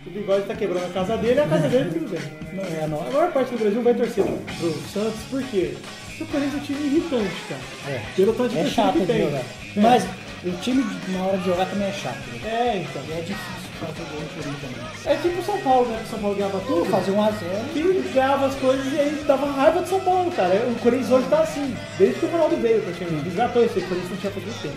o 0.06 0.10
bigode 0.10 0.46
tá 0.46 0.54
quebrando 0.54 0.86
a 0.86 0.88
casa 0.90 1.16
dele 1.16 1.34
e 1.40 1.42
a 1.42 1.46
casa 1.46 1.68
dele 1.68 1.90
tudo 1.90 2.08
bem. 2.10 2.20
Não 2.54 2.64
é 2.64 2.80
a 2.82 2.84
A 2.84 2.88
maior 2.88 3.32
parte 3.32 3.50
do 3.52 3.58
Brasil 3.58 3.82
vai 3.82 3.94
torcer 3.94 4.24
pro 4.24 4.72
Santos, 4.92 5.20
por 5.30 5.42
quê? 5.44 5.74
Porque 6.06 6.24
o 6.24 6.26
Corinthians 6.26 6.54
é 6.54 6.56
um 6.56 6.60
time 6.60 6.86
irritante, 6.86 7.34
cara. 7.48 7.60
É. 7.96 8.02
Pelo 8.16 8.32
tanto 8.32 8.48
de 8.50 8.58
É 8.58 8.66
chato 8.66 8.92
que 8.94 9.00
de 9.00 9.06
tem. 9.06 9.22
jogar. 9.24 9.42
Mas 9.76 10.04
o 10.44 10.50
time, 10.62 10.84
na 11.08 11.24
hora 11.24 11.38
de 11.38 11.44
jogar, 11.44 11.66
também 11.66 11.88
é 11.88 11.92
chato. 11.92 12.16
né? 12.16 12.40
É, 12.44 12.76
então. 12.78 13.02
É 13.16 13.20
difícil 13.20 13.59
né? 13.80 14.90
É 15.06 15.16
tipo 15.16 15.40
o 15.40 15.44
São 15.44 15.58
Paulo, 15.60 15.88
né? 15.88 15.96
Que 15.98 16.04
o 16.04 16.08
São 16.10 16.18
Paulo 16.18 16.36
ganhava 16.36 16.60
tudo. 16.66 16.84
Fazer 16.86 17.10
um 17.12 17.22
a 17.22 17.30
zero. 17.30 17.64
que 17.72 18.12
ganhava 18.14 18.46
as 18.46 18.54
coisas 18.56 18.92
e 18.92 18.98
aí 19.00 19.24
dava 19.26 19.46
raiva 19.50 19.82
de 19.82 19.88
São 19.88 20.00
Paulo, 20.00 20.30
cara. 20.32 20.54
O 20.68 20.74
Corinthians 20.80 21.10
hoje 21.10 21.26
tá 21.28 21.40
assim, 21.40 21.76
desde 21.98 22.20
que 22.20 22.26
o 22.26 22.30
Ronaldo 22.30 22.56
veio, 22.56 22.82
praticamente. 22.82 23.24
Resgatou 23.24 23.64
esse 23.64 23.80
Corinthians 23.80 24.10
não 24.10 24.16
tinha 24.16 24.32
faz 24.32 24.44
muito 24.44 24.62
tempo. 24.62 24.76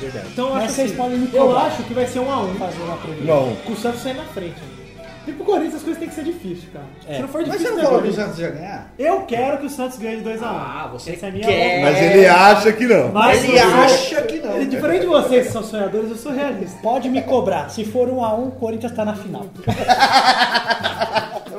Verdade. 0.00 0.26
Então 0.32 0.46
eu 0.48 0.54
Mas 0.54 0.64
acho 0.64 0.72
vocês 0.74 0.90
assim, 0.90 0.96
podem 0.96 1.18
me 1.18 1.30
Eu 1.32 1.46
cobrar. 1.46 1.60
acho 1.62 1.82
que 1.84 1.94
vai 1.94 2.06
ser 2.06 2.18
um 2.18 2.30
a 2.32 2.40
um. 2.40 2.54
Fazer 2.56 2.82
uma 2.82 2.96
previsão. 2.96 3.46
Não. 3.46 3.56
Com 3.56 3.72
o 3.72 3.76
Santos 3.76 4.02
sair 4.02 4.14
na 4.14 4.24
frente. 4.24 4.56
E 5.26 5.32
pro 5.32 5.44
Corinthians 5.44 5.74
as 5.76 5.82
coisas 5.82 5.98
têm 6.00 6.08
que 6.08 6.14
ser 6.14 6.24
difíceis, 6.24 6.64
cara. 6.72 6.84
É. 7.08 7.14
Se 7.14 7.20
não 7.22 7.28
for 7.28 7.42
Mas 7.42 7.52
difícil, 7.52 7.66
você 7.68 7.70
não 7.74 7.82
né, 7.82 7.84
falou 7.84 8.02
que 8.02 8.08
o? 8.08 8.12
Santos 8.14 8.38
ia 8.40 8.50
ganhar? 8.50 8.92
Eu 8.98 9.20
quero 9.22 9.58
que 9.58 9.66
o 9.66 9.70
Santos 9.70 9.98
ganhe 9.98 10.16
de 10.20 10.24
2x1. 10.28 10.40
Ah, 10.42 10.88
você 10.92 11.12
Essa 11.12 11.26
é 11.26 11.28
a 11.28 11.32
minha 11.32 11.44
quer. 11.46 11.76
vontade. 11.76 11.82
Mas 11.92 12.02
ele 12.14 12.26
acha 12.26 12.72
que 12.72 12.86
não. 12.86 13.08
Mas 13.12 13.44
Ele 13.44 13.52
você- 13.52 13.58
acha 13.58 14.22
que 14.22 14.38
não. 14.40 14.52
Ele, 14.56 14.66
diferente 14.66 15.00
de 15.02 15.06
vocês 15.06 15.46
que 15.46 15.52
são 15.52 15.62
sonhadores, 15.62 16.10
eu 16.10 16.16
sou 16.16 16.32
realista. 16.32 16.78
Pode 16.82 17.08
me 17.08 17.22
cobrar. 17.22 17.68
Se 17.68 17.84
for 17.84 18.08
um 18.08 18.24
a 18.24 18.34
um, 18.34 18.48
o 18.48 18.52
Corinthians 18.52 18.92
tá 18.92 19.04
na 19.04 19.14
final. 19.14 19.46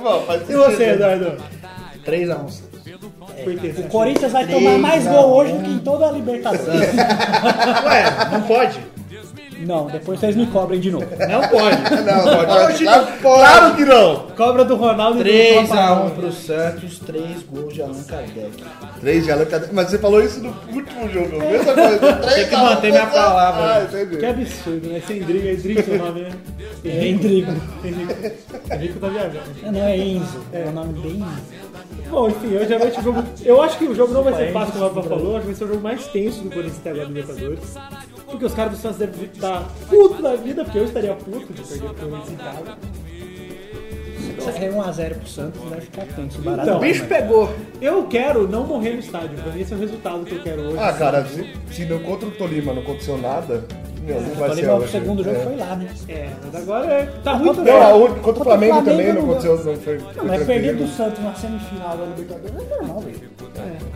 Bom, 0.02 0.22
faz 0.28 0.50
E 0.50 0.54
você, 0.54 0.84
Eduardo? 0.90 1.38
3x1. 2.06 2.62
Por 3.44 3.56
quê? 3.56 3.74
O 3.78 3.84
Corinthians 3.84 4.32
vai 4.32 4.46
tomar 4.46 4.78
mais 4.78 5.08
gol 5.08 5.36
hoje 5.38 5.54
do 5.54 5.64
que 5.64 5.70
em 5.72 5.80
toda 5.80 6.08
a 6.08 6.12
Libertadores. 6.12 6.68
Ué, 7.86 8.30
não 8.32 8.42
pode? 8.44 8.80
Não, 9.66 9.88
depois 9.88 10.20
vocês 10.20 10.36
me 10.36 10.46
cobrem 10.48 10.80
de 10.80 10.92
novo. 10.92 11.06
Não 11.20 11.42
pode. 11.50 11.78
Não, 12.04 12.24
pode. 12.24 12.74
Hoje 12.74 12.84
Claro, 12.84 13.02
não 13.06 13.12
pode. 13.18 13.22
claro 13.22 13.76
que 13.76 13.86
não. 13.86 14.16
Cobra 14.36 14.66
do 14.66 14.76
Ronaldo 14.76 15.22
e 15.22 15.24
do 15.24 15.30
3x1 15.30 15.68
Papai. 15.68 16.10
pro 16.16 16.32
Santos, 16.32 17.00
3 17.00 17.24
gols 17.52 17.74
de 17.74 17.82
Allan 17.82 18.04
Kardec. 18.04 18.64
Três 19.00 19.24
de 19.26 19.32
Allan 19.32 19.46
Kardec. 19.46 19.74
Mas 19.74 19.90
você 19.90 19.98
falou 20.00 20.22
isso 20.24 20.42
no 20.42 20.50
último 20.74 21.10
jogo. 21.10 21.40
Mesma 21.40 21.74
coisa. 21.74 22.14
Três 22.14 22.34
Tem 22.36 22.48
que 22.50 22.56
a 22.56 22.64
manter 22.64 22.92
minha 22.92 23.04
a 23.04 23.08
palavra. 23.08 23.62
Ah, 23.76 23.84
entendi. 23.84 24.18
Que 24.18 24.26
absurdo, 24.26 24.90
né? 24.90 25.02
Sem 25.08 25.22
Drigo, 25.22 25.48
é 25.48 25.54
Drigo 25.54 25.84
seu 25.84 25.98
nome, 25.98 26.22
né? 26.22 26.30
É 26.86 27.08
Endrigo. 27.08 27.52
Henrique. 27.84 28.32
Henrique 28.72 29.00
tá 29.00 29.08
viajando. 29.08 29.40
É, 29.64 29.72
Não 29.72 29.82
é 29.84 29.98
Enzo. 29.98 30.44
É 30.52 30.66
um 30.68 30.72
nome 30.72 31.00
bem 31.00 31.12
Enzo. 31.12 31.73
Bom, 32.10 32.30
enfim, 32.30 32.56
à 32.58 32.80
noite 32.80 33.00
o 33.00 33.04
jogo. 33.04 33.24
Eu 33.44 33.62
acho 33.62 33.78
que 33.78 33.86
o 33.86 33.96
jogo 33.96 34.14
não 34.14 34.24
vai 34.24 34.34
ser 34.36 34.52
fácil, 34.52 34.74
como 34.74 34.86
o 34.86 34.88
Rafa 34.90 35.10
falou. 35.10 35.38
Acho 35.38 35.42
que 35.42 35.46
vai 35.48 35.56
ser 35.56 35.64
o 35.64 35.68
jogo 35.68 35.82
mais 35.82 36.08
tenso 36.08 36.42
do 36.42 36.50
Corinthians 36.50 36.80
até 36.80 36.92
agora 36.92 37.06
do 37.08 37.14
Libertadores. 37.14 37.76
Porque 38.26 38.46
os 38.46 38.54
caras 38.54 38.74
do 38.74 38.78
Santos 38.78 38.98
devem 38.98 39.26
estar 39.26 39.64
puto 39.90 40.22
da 40.22 40.36
vida, 40.36 40.64
porque 40.64 40.80
eu 40.80 40.86
estaria 40.86 41.14
puto 41.16 41.54
de 41.54 41.62
perder 41.62 41.86
o 41.86 41.94
Corinthians 41.94 42.32
em 42.32 42.36
casa. 42.36 42.78
É 44.50 44.70
1x0 44.70 45.16
pro 45.16 45.28
Santos, 45.28 45.62
deve 45.70 45.82
ficar 45.82 46.06
tenso. 46.16 46.42
Barato. 46.42 46.64
Então, 46.64 46.78
O 46.78 46.82
bicho 46.82 47.06
pegou. 47.06 47.50
Eu 47.82 48.04
quero 48.08 48.48
não 48.48 48.66
morrer 48.66 48.92
no 48.94 49.00
estádio. 49.00 49.32
Mim, 49.54 49.60
esse 49.62 49.74
é 49.74 49.76
o 49.76 49.80
resultado 49.80 50.26
que 50.26 50.36
eu 50.36 50.42
quero 50.44 50.62
hoje. 50.62 50.78
Ah, 50.80 50.94
cara, 50.94 51.26
se, 51.26 51.54
se 51.72 51.86
não 51.86 52.00
contra 52.00 52.28
o 52.28 52.32
Tolima 52.32 52.74
não 52.74 52.82
aconteceu 52.82 53.18
nada, 53.18 53.66
meu, 54.02 54.20
não 54.22 54.36
vai 54.36 54.54
ser 54.56 54.70
o 54.70 54.88
segundo 54.88 55.24
jogo 55.24 55.36
É. 55.36 55.40
foi 55.40 55.56
lá, 55.56 55.76
né? 55.76 55.88
É, 56.10 56.30
mas 56.44 56.62
agora 56.62 56.92
é- 56.94 57.10
tá 57.24 57.34
ruim 57.34 57.48
Contra- 57.48 57.64
também. 57.64 57.74
Não, 57.80 57.88
a 57.90 57.96
única- 57.96 58.20
contra 58.20 58.42
o 58.42 58.44
Flamengo, 58.46 58.74
Flamengo 58.74 58.98
também 58.98 59.14
não 59.14 59.22
não 59.22 59.30
aconteceu, 59.32 59.64
não 59.66 59.76
foi. 59.78 59.98
Não, 59.98 60.06
foi 60.14 60.24
mas 60.26 60.44
perder 60.44 60.76
do 60.76 60.88
Santos 60.88 61.24
na 61.24 61.34
semifinal 61.36 61.98
da 61.98 62.06
Libertadores 62.06 62.56
é 62.72 62.76
normal, 62.76 63.00
velho. 63.02 63.34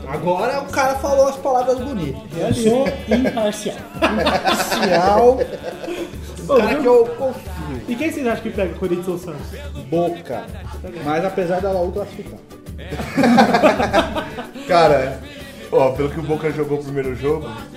Agora 0.08 0.62
o 0.62 0.66
cara 0.68 0.96
falou 0.96 1.28
as 1.28 1.36
palavras 1.38 1.78
bonitas. 1.80 2.22
Eu 2.38 2.54
sou 2.54 2.86
imparcial. 3.18 3.76
Parcial. 4.00 5.38
Ô, 6.48 6.54
O 6.54 6.58
cara 6.58 6.76
que 6.76 6.86
eu 6.86 7.06
confio. 7.18 7.47
E 7.88 7.96
quem 7.96 8.12
vocês 8.12 8.28
acham 8.28 8.44
que 8.44 8.50
pega 8.52 8.74
Corinthians 8.76 9.08
ou 9.08 9.18
Santos? 9.18 9.48
Boca. 9.90 10.44
Mas 11.06 11.26
apesar 11.26 11.62
da 11.62 11.72
Laú 11.72 11.92
classificar. 11.92 12.40
Cara, 14.68 15.20
ó, 15.72 15.92
pelo 15.92 16.10
que 16.10 16.20
o 16.20 16.24
Boca 16.24 16.52
jogou 16.52 16.80
o 16.80 16.84
primeiro 16.84 17.16
jogo, 17.16 17.48
acho 17.48 17.68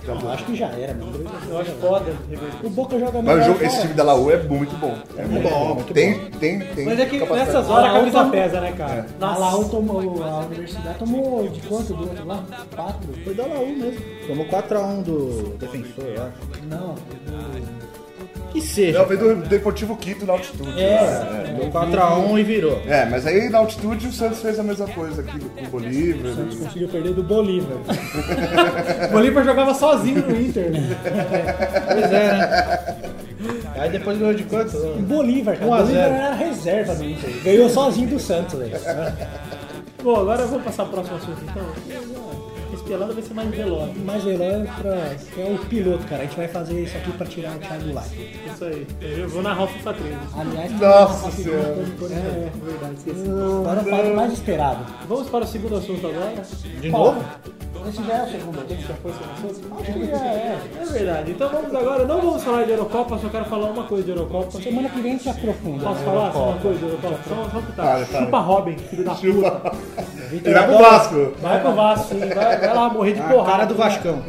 que 0.00 0.08
Eu 0.08 0.30
acho 0.30 0.44
que 0.44 0.56
já 0.56 0.66
era, 0.68 0.94
mano. 0.94 1.24
Eu 1.48 1.58
acho 1.58 1.70
foda. 1.72 2.12
reverter. 2.30 2.66
O 2.66 2.70
Boca 2.70 2.98
joga 2.98 3.22
Mas 3.22 3.34
o 3.36 3.38
melhor 3.38 3.46
jogo- 3.46 3.64
esse 3.64 3.80
time 3.82 3.94
da 3.94 4.02
Laú 4.02 4.30
é 4.30 4.36
muito 4.42 4.74
bom. 4.76 4.96
É 5.16 5.24
muito 5.24 5.42
bom, 5.42 5.50
bom. 5.68 5.74
muito 5.76 5.92
Tem, 5.94 6.18
tem, 6.30 6.58
tem. 6.60 6.84
Mas 6.86 6.98
é 7.00 7.06
que 7.06 7.18
capacidade. 7.18 7.52
nessas 7.52 7.70
horas 7.70 7.90
a 7.90 7.92
camisa 7.94 8.18
então- 8.18 8.30
pesa, 8.30 8.60
né, 8.60 8.72
cara? 8.76 9.06
A 9.20 9.38
Laú 9.38 9.68
tomou, 9.68 10.22
a 10.22 10.38
universidade 10.40 10.98
tomou 10.98 11.48
de 11.48 11.60
quanto 11.62 11.94
do 11.94 12.02
outro 12.02 12.26
lá? 12.26 12.44
Quatro? 12.74 13.12
Foi 13.24 13.34
da 13.34 13.46
Laú 13.46 13.68
mesmo. 13.76 14.00
Tomou 14.26 14.46
4x1 14.46 15.02
do 15.02 15.56
defensor, 15.58 16.04
eu 16.04 16.22
acho. 16.22 16.66
Não. 16.68 16.94
Que 18.54 18.60
seja. 18.60 19.00
Não, 19.00 19.06
fez 19.08 19.18
do 19.18 19.34
Deportivo 19.34 19.96
Quito 19.96 20.24
na 20.24 20.34
altitude. 20.34 20.80
É. 20.80 21.00
né? 21.00 21.56
Deu 21.60 21.70
4x1 21.72 22.38
e 22.38 22.42
virou. 22.44 22.80
É, 22.86 23.04
mas 23.04 23.26
aí 23.26 23.48
na 23.50 23.58
altitude 23.58 24.06
o 24.06 24.12
Santos 24.12 24.40
fez 24.40 24.60
a 24.60 24.62
mesma 24.62 24.86
coisa 24.86 25.22
aqui 25.22 25.40
com 25.40 25.64
o 25.64 25.68
Bolívar. 25.70 26.30
O 26.30 26.34
Santos 26.36 26.58
conseguiu 26.60 26.88
perder 26.88 27.14
do 27.14 27.22
Bolívar. 27.24 27.76
O 29.08 29.12
Bolívar 29.12 29.44
jogava 29.44 29.74
sozinho 29.74 30.24
no 30.24 30.40
Inter, 30.40 30.70
né? 30.70 30.96
Pois 31.92 32.12
é, 32.12 32.28
né? 32.32 32.96
Aí 33.76 33.90
depois 33.90 34.18
ganhou 34.18 34.34
de 34.34 34.44
quanto? 34.44 34.76
O 34.76 35.02
Bolívar, 35.02 35.58
cara. 35.58 35.66
1 35.66 35.70
O 35.70 35.74
a 35.74 35.78
Bolívar 35.82 36.02
0. 36.04 36.14
era 36.14 36.34
reserva 36.34 36.94
do 36.94 37.04
Inter. 37.04 37.30
Ganhou 37.42 37.68
sozinho 37.68 38.08
do 38.08 38.20
Santos, 38.20 38.56
velho. 38.56 38.72
Bom, 40.00 40.20
agora 40.20 40.46
vamos 40.46 40.62
passar 40.64 40.84
pro 40.84 41.02
próximo 41.02 41.16
assunto, 41.16 41.40
então. 41.42 41.64
Esse 42.84 42.92
pelado 42.92 43.14
vai 43.14 43.22
ser 43.22 43.32
mais 43.34 43.48
veloz. 43.50 43.96
Mais 44.04 44.24
veloz 44.24 44.70
pra. 44.78 44.94
É 44.94 45.54
o 45.54 45.58
piloto, 45.66 46.06
cara. 46.06 46.22
A 46.22 46.26
gente 46.26 46.36
vai 46.36 46.48
fazer 46.48 46.82
isso 46.82 46.94
aqui 46.98 47.12
pra 47.12 47.26
tirar 47.26 47.56
o 47.56 47.58
Thiago 47.58 47.94
lá. 47.94 48.04
Isso 48.46 48.64
aí. 48.64 48.86
Eu 49.00 49.28
vou 49.30 49.42
narrar 49.42 49.64
o 49.64 49.68
FIFA 49.68 49.94
13. 49.94 50.16
Aliás, 50.38 50.72
Nossa 50.78 51.30
Senhora. 51.30 51.82
importante. 51.82 52.20
É, 52.20 52.50
verdade, 52.62 52.94
esqueci. 52.98 53.22
Agora 53.26 53.80
o 53.80 53.84
quadro 53.84 54.16
mais 54.16 54.32
esperado. 54.34 54.86
Vamos 55.08 55.30
para 55.30 55.44
o 55.44 55.48
segundo 55.48 55.76
assunto 55.76 56.06
agora. 56.06 56.42
De 56.80 56.90
novo? 56.90 57.24
Esse 57.86 58.02
já 58.02 58.14
é 58.14 58.22
o 58.22 58.30
segundo. 58.30 58.64
Esse 58.70 58.82
já 58.82 58.94
foi 58.94 59.10
o 59.10 59.14
segundo? 59.14 59.80
Acho 59.80 59.92
que 59.92 60.06
já 60.06 60.24
é. 60.24 60.58
É 60.80 60.84
verdade. 60.84 61.30
Então 61.32 61.48
vamos 61.50 61.74
agora, 61.74 62.06
não 62.06 62.20
vamos 62.20 62.42
falar 62.42 62.64
de 62.64 62.70
Eurocopa, 62.70 63.18
só 63.18 63.28
quero 63.28 63.44
falar 63.44 63.70
uma 63.70 63.84
coisa 63.84 64.04
de 64.04 64.10
Eurocopa. 64.10 64.58
Semana 64.62 64.88
que 64.88 65.00
vem 65.00 65.12
a 65.12 65.16
gente 65.16 65.28
aprofunda. 65.28 65.84
Posso 65.84 66.02
falar 66.02 66.32
só 66.32 66.48
uma 66.50 66.58
coisa 66.60 66.78
de 66.78 66.84
Eurocopa? 66.84 67.18
Só, 67.28 67.50
só 67.50 67.60
que 67.60 67.72
tá. 67.72 68.04
Chupa 68.06 68.38
Robin, 68.38 68.78
filho 68.78 69.04
da 69.04 69.14
puta. 69.14 69.72
E 70.32 70.38
vai 70.52 70.66
pro 70.66 70.78
Vasco. 70.78 71.32
Vai 71.42 71.60
pro 71.60 71.72
Vasco, 71.74 72.08
sim. 72.08 72.18
Vai, 72.20 72.58
vai 72.58 72.73
lá 72.74 72.90
morrer 72.90 73.12
de 73.14 73.20
A 73.20 73.28
porrada. 73.28 73.50
cara 73.50 73.64
do 73.66 73.74
Vascão. 73.74 74.22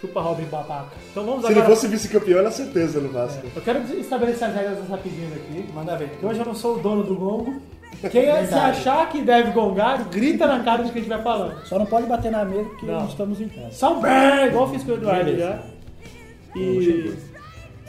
Chupa 0.00 0.20
Robin 0.20 0.44
babaca. 0.44 0.88
Então 1.10 1.24
vamos 1.24 1.42
Se 1.46 1.52
ele 1.52 1.60
agora. 1.60 1.74
fosse 1.76 1.86
vice-campeão, 1.86 2.38
era 2.40 2.50
certeza 2.50 3.00
no 3.00 3.08
Vasco. 3.10 3.40
Eu 3.54 3.62
quero 3.62 3.80
estabelecer 4.00 4.48
as 4.48 4.54
regras 4.54 4.88
rapidinho 4.88 5.28
aqui. 5.34 5.64
Manda 5.72 5.96
ver. 5.96 6.08
Que 6.18 6.26
hoje 6.26 6.40
eu 6.40 6.44
não 6.46 6.54
sou 6.56 6.76
o 6.76 6.78
dono 6.80 7.04
do 7.04 7.14
gongo. 7.14 7.62
Quem 8.10 8.24
é- 8.24 8.44
se 8.46 8.54
achar 8.54 9.08
que 9.10 9.22
deve 9.22 9.52
gongar, 9.52 10.02
grita 10.08 10.44
na 10.48 10.60
cara 10.64 10.82
de 10.82 10.90
quem 10.90 11.02
estiver 11.02 11.22
falando. 11.22 11.64
Só 11.66 11.78
não 11.78 11.86
pode 11.86 12.06
bater 12.06 12.32
na 12.32 12.44
mesa 12.44 12.68
porque 12.70 12.86
Não. 12.86 12.94
nós 13.00 13.10
estamos 13.10 13.40
em 13.40 13.48
casa. 13.48 13.70
Só 13.70 13.94
um 13.96 14.00
bem, 14.00 14.46
igual 14.48 14.64
eu 14.66 14.70
fiz 14.72 14.82
com 14.82 14.90
o 14.90 14.94
Eduardo 14.94 15.36
já. 15.38 15.60
E. 16.56 17.14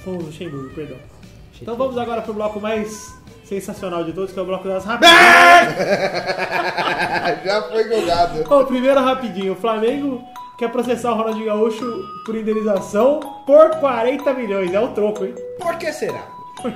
Com 0.03 0.12
o 0.12 0.22
Luxemburgo, 0.22 0.70
perdão. 0.75 0.98
Então 1.62 1.75
vamos 1.75 1.98
agora 1.98 2.22
pro 2.22 2.34
bloco 2.34 2.60
mais 2.60 3.15
sensacional 3.62 4.03
de 4.03 4.13
todos, 4.13 4.31
que 4.33 4.39
é 4.39 4.41
o 4.41 4.45
bloco 4.45 4.67
das 4.67 4.83
rapidinhas. 4.86 5.24
Já 7.45 7.62
foi 7.63 7.83
jogado. 7.88 8.43
Ó, 8.50 8.63
primeiro 8.63 9.00
rapidinho, 9.01 9.53
o 9.53 9.55
Flamengo 9.55 10.22
quer 10.57 10.69
processar 10.69 11.12
o 11.12 11.15
Ronaldinho 11.15 11.45
Gaúcho 11.48 12.03
por 12.25 12.36
indenização 12.36 13.19
por 13.45 13.69
40 13.79 14.33
milhões. 14.33 14.74
É 14.74 14.79
o 14.79 14.89
troco, 14.89 15.25
hein? 15.25 15.33
Por 15.60 15.75
que 15.77 15.91
será? 15.91 16.24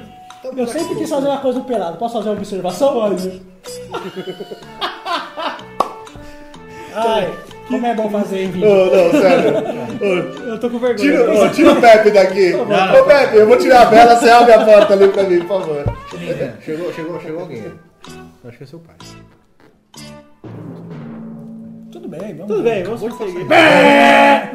Eu 0.56 0.68
sempre 0.68 0.96
quis 0.96 1.10
fazer 1.10 1.28
uma 1.28 1.40
coisa 1.40 1.60
do 1.60 1.66
pelado. 1.66 1.98
Posso 1.98 2.14
fazer 2.18 2.30
uma 2.30 2.38
observação? 2.38 2.94
Pode. 2.94 3.42
Ai, 6.96 7.30
como 7.68 7.86
é 7.86 7.94
bom 7.94 8.10
fazer 8.10 8.44
em 8.44 8.48
Ô, 8.48 8.52
vídeo. 8.52 8.70
não, 8.70 9.12
sério. 9.22 10.48
Eu 10.48 10.60
tô 10.60 10.70
com 10.70 10.80
vergonha. 10.80 10.96
Tira, 10.98 11.32
ô, 11.32 11.50
tira 11.50 11.72
o 11.74 11.82
Pepe 11.82 12.12
daqui. 12.12 12.54
Ô, 12.56 12.66
Pepe, 13.04 13.36
eu 13.38 13.48
vou 13.48 13.58
tirar 13.58 13.82
a 13.82 13.86
vela, 13.86 14.16
você 14.16 14.30
abre 14.30 14.54
a 14.54 14.64
porta 14.66 14.94
ali 14.94 15.08
pra 15.10 15.24
mim, 15.24 15.40
por 15.40 15.60
favor. 15.60 15.84
Chegou, 16.62 16.94
chegou, 16.94 17.22
chegou 17.22 17.42
alguém. 17.42 17.72
Acho 18.46 18.58
que 18.58 18.64
é 18.64 18.68
seu 18.68 18.80
pai. 18.80 18.96
Tudo 21.92 22.10
bem, 22.10 22.36
vamos 22.36 22.48
Tudo 22.48 22.64
bem, 22.64 22.84
vamos 22.84 23.02
prosseguir. 23.02 23.52
É. 23.52 24.52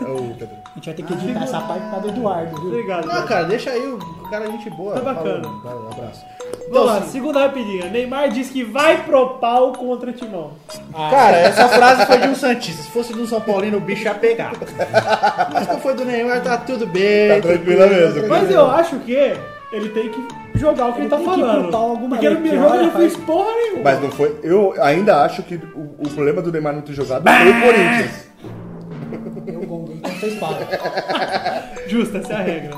A 0.00 0.76
gente 0.76 0.86
vai 0.86 0.94
ter 0.94 1.02
que 1.02 1.12
editar 1.12 1.42
essa 1.44 1.60
parte 1.60 1.90
causa 1.90 2.00
do 2.00 2.08
Eduardo, 2.08 2.60
viu? 2.60 2.68
Obrigado. 2.68 3.06
Não, 3.06 3.26
cara, 3.26 3.44
deixa 3.44 3.70
aí 3.70 3.86
o 3.86 3.98
cara 4.30 4.44
é 4.46 4.50
gente 4.50 4.70
boa. 4.70 4.94
Tá 4.94 5.00
bacana. 5.00 5.42
Falou, 5.62 5.90
abraço. 5.92 6.24
Vamos 6.70 6.86
lá, 6.86 7.02
segunda 7.02 7.40
rapidinha. 7.40 7.90
Neymar 7.90 8.30
diz 8.30 8.50
que 8.50 8.64
vai 8.64 9.04
pro 9.04 9.38
pau 9.38 9.72
contra 9.72 10.10
o 10.10 10.12
Timão. 10.12 10.52
Cara, 10.92 11.36
essa 11.36 11.68
frase 11.68 12.06
foi 12.06 12.18
de 12.18 12.28
um 12.28 12.34
Santista. 12.34 12.82
Se 12.82 12.90
fosse 12.90 13.12
de 13.12 13.20
um 13.20 13.26
São 13.26 13.40
Paulino, 13.40 13.78
o 13.78 13.80
bicho 13.80 14.04
ia 14.04 14.14
pegar. 14.14 14.52
Mas 15.52 15.66
como 15.66 15.80
foi 15.80 15.94
do 15.94 16.04
Neymar, 16.04 16.42
tá 16.42 16.56
tudo 16.56 16.86
bem. 16.86 17.40
Tá 17.40 17.48
tranquila 17.48 17.86
mesmo. 17.86 18.28
Mas 18.28 18.50
eu 18.50 18.70
acho 18.70 18.98
que 19.00 19.36
ele 19.72 19.88
tem 19.90 20.08
que 20.08 20.43
jogar 20.64 20.88
o 20.88 20.92
que 20.92 21.00
ele, 21.00 21.06
Ele 21.06 21.10
tá 21.10 21.18
falando. 21.18 22.08
Porque 22.08 22.28
no 22.28 22.36
jogo 22.36 22.48
ele 22.48 22.58
olha, 22.58 22.90
fez 22.90 23.16
porra 23.18 23.52
nenhuma. 23.52 23.82
Mas 23.84 24.02
não 24.02 24.10
foi. 24.10 24.36
Eu 24.42 24.74
ainda 24.82 25.22
acho 25.22 25.42
que 25.42 25.56
o, 25.56 25.96
o 25.98 26.10
problema 26.10 26.40
do 26.40 26.50
Neymar 26.50 26.74
não 26.74 26.82
ter 26.82 26.94
jogado 26.94 27.24
foi 27.28 27.50
o 27.50 27.60
Corinthians. 27.60 28.24
Eu 29.46 29.62
gonguei, 29.62 29.96
então 29.96 30.10
vocês 30.10 30.38
falam. 30.38 30.58
Justa, 31.86 32.18
essa 32.18 32.32
é 32.32 32.36
a 32.36 32.42
regra. 32.42 32.76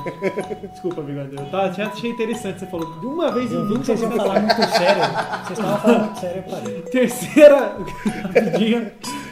Desculpa, 0.69 1.01
bigodeiro. 1.01 1.45
Tá, 1.49 1.71
já 1.71 1.87
achei 1.87 2.11
interessante. 2.11 2.59
Você 2.59 2.65
falou 2.65 2.99
de 2.99 3.05
uma 3.05 3.31
vez 3.31 3.51
em 3.51 3.55
Eu 3.55 3.67
vi 3.67 3.73
que 3.73 3.77
20 3.79 3.85
vocês 3.85 4.01
iam 4.01 4.11
falar 4.11 4.39
muito 4.41 4.55
sério. 4.55 5.01
Vocês 5.45 5.59
estavam 5.59 5.77
falando 5.77 6.03
muito 6.03 6.19
sério, 6.19 6.43
eu 6.45 6.51
parei. 6.51 6.81
Terceira 6.81 7.77
rapidinha. 8.23 8.91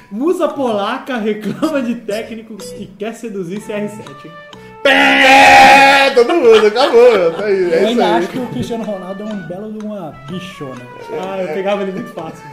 Musa 0.10 0.48
polaca 0.48 1.18
reclama 1.18 1.82
de 1.82 1.96
técnico 1.96 2.56
e 2.80 2.86
quer 2.86 3.14
seduzir 3.14 3.60
CR7. 3.60 4.32
É, 6.06 6.10
todo 6.12 6.34
mundo, 6.34 6.68
acabou. 6.68 7.32
Tá 7.34 7.46
aí, 7.46 7.62
Eu 7.64 7.74
é 7.74 7.78
isso 7.78 7.88
ainda 7.88 8.06
aí. 8.06 8.12
acho 8.14 8.28
que 8.30 8.40
o 8.40 8.46
Cristiano 8.48 8.84
Ronaldo 8.84 9.24
é 9.24 9.26
um 9.26 9.36
belo 9.48 9.72
de 9.74 9.86
uma 9.86 10.14
bichona. 10.30 10.82
Ah, 11.14 11.42
eu 11.42 11.48
pegava 11.54 11.82
ele 11.84 11.92
muito 11.94 12.14
fácil. 12.14 12.44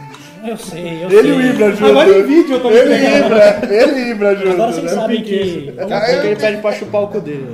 Eu 0.45 0.57
sei, 0.57 1.05
eu 1.05 1.09
Ele 1.09 1.21
sei. 1.21 1.29
e 1.29 1.31
o 1.31 1.41
Ibra 1.41 1.71
junto. 1.71 1.85
Agora 1.85 2.09
em 2.19 2.23
vídeo 2.23 2.55
eu 2.55 2.59
tô 2.59 2.69
me 2.69 2.75
Ele 2.75 2.93
e 2.93 2.99
pegando. 2.99 3.25
Ibra, 3.27 3.59
ele 3.71 3.99
e 4.01 4.09
Ibra 4.11 4.35
junto. 4.35 4.49
Agora 4.51 4.71
vocês 4.73 4.83
né? 4.83 5.01
sabem 5.01 5.23
que. 5.23 5.33
Ele 5.33 6.35
pede 6.35 6.57
pra 6.61 6.71
chupar 6.73 7.03
o 7.03 7.07
cu 7.07 7.21
dele. 7.21 7.47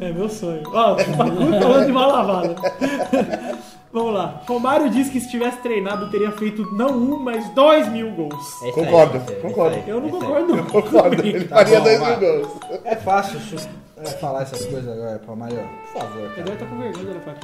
É 0.00 0.12
meu 0.12 0.28
sonho. 0.28 0.62
Ó, 0.66 0.96
falando 0.98 1.86
de 1.86 1.90
uma 1.90 2.06
lavada. 2.06 2.54
Vamos 3.92 4.12
lá. 4.14 4.42
Romário 4.46 4.90
disse 4.90 5.10
que 5.10 5.18
se 5.18 5.30
tivesse 5.30 5.56
treinado 5.58 6.10
teria 6.10 6.30
feito 6.30 6.62
não 6.76 6.90
um, 6.90 7.18
mas 7.18 7.48
dois 7.54 7.88
mil 7.88 8.10
gols. 8.10 8.62
É 8.62 8.70
Concordo, 8.70 9.16
é 9.16 9.20
aí, 9.34 9.40
concordo. 9.40 9.76
é 9.76 9.78
aí, 9.80 9.88
Eu 9.88 10.00
não 10.00 10.08
é 10.08 10.10
concordo, 10.10 10.56
não. 10.56 10.64
Concordo, 10.64 11.26
ele 11.26 11.44
Tá 11.44 11.56
faria 11.56 11.78
bom, 11.78 11.84
dois 11.84 12.00
mil 12.00 12.16
gols. 12.20 12.48
É 12.84 12.94
fácil 12.96 13.40
chu- 13.40 13.68
é, 14.02 14.06
falar 14.18 14.42
essas 14.42 14.64
coisas 14.66 14.88
agora 14.90 15.18
pra 15.18 15.28
Romário. 15.28 15.58
Por 15.92 16.00
favor, 16.00 16.28
cara. 16.28 16.40
Eduardo 16.40 16.64
tá 16.64 16.66
com 16.66 16.78
vergonha, 16.78 17.14
né, 17.14 17.20
pai? 17.24 17.34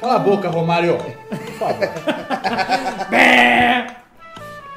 Cala 0.00 0.14
a 0.14 0.18
boca, 0.18 0.48
Romário. 0.48 0.96
Por 0.98 1.38
favor. 1.58 1.88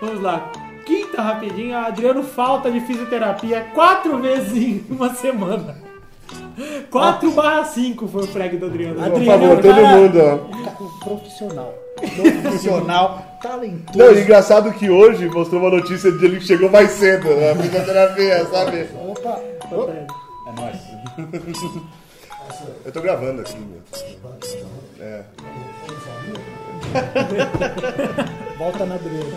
Vamos 0.02 0.22
lá. 0.22 0.52
Quinta 0.86 1.22
rapidinha, 1.22 1.80
Adriano 1.80 2.22
falta 2.24 2.70
de 2.70 2.80
fisioterapia 2.82 3.68
quatro 3.74 4.20
vezes 4.20 4.54
em 4.56 4.86
uma 4.90 5.14
semana. 5.16 5.84
4 6.90 7.32
barra 7.32 7.66
5 7.66 8.08
foi 8.08 8.24
o 8.24 8.28
frag 8.28 8.56
do 8.58 8.68
Adriano. 8.68 8.96
Por 8.96 9.04
Adriano, 9.04 9.26
favor, 9.26 9.62
todo 9.62 9.76
cara. 9.76 9.98
mundo, 9.98 10.20
ó. 10.20 10.84
O 10.84 11.00
profissional. 11.00 11.74
Profissional, 12.42 13.26
talentoso. 13.42 13.98
Não, 13.98 14.12
e 14.12 14.22
engraçado 14.22 14.72
que 14.74 14.90
hoje 14.90 15.30
mostrou 15.30 15.62
uma 15.62 15.70
notícia 15.70 16.12
de 16.12 16.26
ele 16.26 16.40
que 16.40 16.46
chegou 16.46 16.70
mais 16.70 16.92
cedo 16.92 17.30
na 17.30 17.56
fisioterapia, 17.56 18.46
sabe? 18.46 18.90
Opa, 19.08 19.40
É 20.46 20.52
nóis. 20.52 20.78
Eu 22.86 22.92
tô 22.92 23.02
gravando 23.02 23.42
aqui, 23.42 23.58
meu. 23.58 23.82
É. 25.00 25.24
volta 28.58 28.86
na 28.86 28.96
Adriano. 28.96 29.34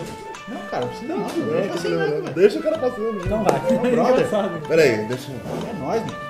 Não, 0.47 0.61
cara, 0.69 0.85
não 0.85 0.89
precisa 0.89 1.15
não. 1.15 1.21
Não, 1.21 1.27
Deixa 1.27 1.67
tô 1.67 1.73
assim, 1.73 1.89
gravando. 1.89 2.21
né? 2.21 2.31
Deixa 2.35 2.59
o 2.59 2.63
cara 2.63 2.77
passando. 2.77 3.25
Então 3.25 3.43
vai. 3.43 3.55
É 3.55 3.91
brother. 3.91 4.13
engraçado. 4.13 4.67
Pera 4.67 4.81
aí, 4.81 5.05
deixa 5.07 5.31
eu... 5.31 5.69
É 5.69 5.73
nóis, 5.79 6.01
mano. 6.01 6.29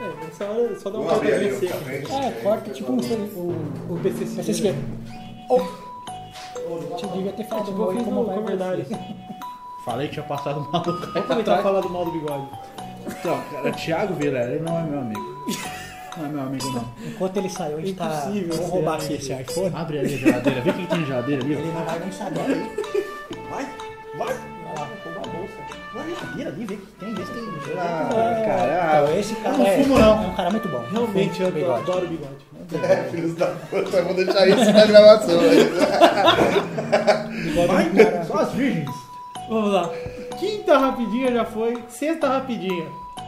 É, 0.00 0.24
nessa 0.24 0.44
hora 0.44 0.78
só 0.78 0.90
dá 0.90 0.98
um 0.98 1.04
corte 1.04 1.26
o 1.26 1.68
café. 1.68 1.96
É, 1.98 2.30
corta 2.42 2.70
tipo 2.70 2.92
um. 2.92 2.96
O 2.96 4.00
PC 4.02 4.24
Você 4.24 4.50
esquerdo. 4.50 4.78
Oh. 5.48 5.60
Te 6.96 7.06
devia 7.08 7.32
ter 7.32 7.44
falado 7.44 7.66
Tipo, 7.66 7.82
eu 7.82 7.92
fiz 7.92 8.06
no 8.06 8.24
vai 8.24 8.36
comentário. 8.36 8.86
Falei 9.84 10.08
que 10.08 10.14
tinha 10.14 10.24
passado 10.24 10.60
um 10.60 10.70
maluco 10.70 11.06
aí 11.14 11.22
Vamos 11.26 11.44
tentar 11.44 11.58
falar 11.62 11.80
do 11.80 11.90
mal 11.90 12.04
do 12.06 12.12
bigode. 12.12 12.46
Então, 13.06 13.38
cara, 13.52 13.70
Thiago 13.72 14.16
ele 14.22 14.60
não 14.60 14.78
é 14.78 14.82
meu 14.82 15.00
amigo. 15.00 15.44
Não 16.16 16.24
é 16.24 16.28
meu 16.28 16.40
amigo, 16.42 16.70
não. 16.72 16.84
Enquanto 17.06 17.36
ele 17.36 17.50
saiu, 17.50 17.76
a 17.76 17.80
gente 17.80 17.94
tá. 17.94 18.08
Vou 18.08 18.52
ser 18.56 18.64
roubar 18.70 18.94
aqui 18.94 19.14
esse 19.14 19.32
iPhone. 19.32 19.72
Abre 19.74 19.98
ali 19.98 20.14
a 20.14 20.18
geladeira, 20.18 20.60
vê 20.62 20.70
o 20.70 20.74
que 20.74 20.86
tem 20.86 20.98
na 21.00 21.06
geladeira 21.06 21.42
ali. 21.44 21.52
Ele 21.54 21.72
não 21.72 21.84
vai 21.84 21.98
nem 21.98 22.12
saber. 22.12 22.40
Vai, 23.50 23.66
vai. 24.16 24.34
Vai 24.34 24.74
lá, 24.78 24.88
rouba 25.04 25.20
a 25.22 25.28
bolsa. 25.36 25.54
Vai 25.92 26.06
na 26.08 26.14
geladeira 26.14 26.50
ali, 26.50 26.64
vê 26.64 26.74
o 26.74 26.78
que 26.78 26.86
tem, 26.98 27.14
vê 27.14 27.26
se 27.26 27.32
tem. 27.32 27.42
É, 27.44 27.78
Ah, 27.78 28.42
cara, 28.46 29.02
então, 29.02 29.18
esse 29.18 29.34
cara 29.36 29.56
não 29.58 29.66
é, 29.66 29.82
fumo, 29.82 29.98
não. 29.98 30.24
é 30.24 30.26
um 30.28 30.34
cara 30.34 30.50
muito 30.50 30.68
bom. 30.68 30.84
Realmente, 30.90 31.42
eu 31.42 31.50
Bigode. 31.52 31.82
adoro 31.82 32.06
bigode. 32.06 32.44
É, 32.82 32.96
filhos 33.10 33.34
da 33.34 33.46
puta, 33.48 33.96
eu 33.98 34.04
vou 34.06 34.14
deixar 34.14 34.48
isso 34.48 34.72
na 34.72 34.86
gravação. 34.86 35.38
aí. 35.40 35.68
vai. 37.66 38.24
Só 38.24 38.38
as 38.38 38.52
virgens. 38.52 39.03
Vamos 39.54 39.72
lá. 39.72 39.88
Quinta 40.36 40.76
rapidinha 40.76 41.30
já 41.32 41.44
foi. 41.44 41.78
Sexta 41.88 42.26
rapidinha. 42.26 42.86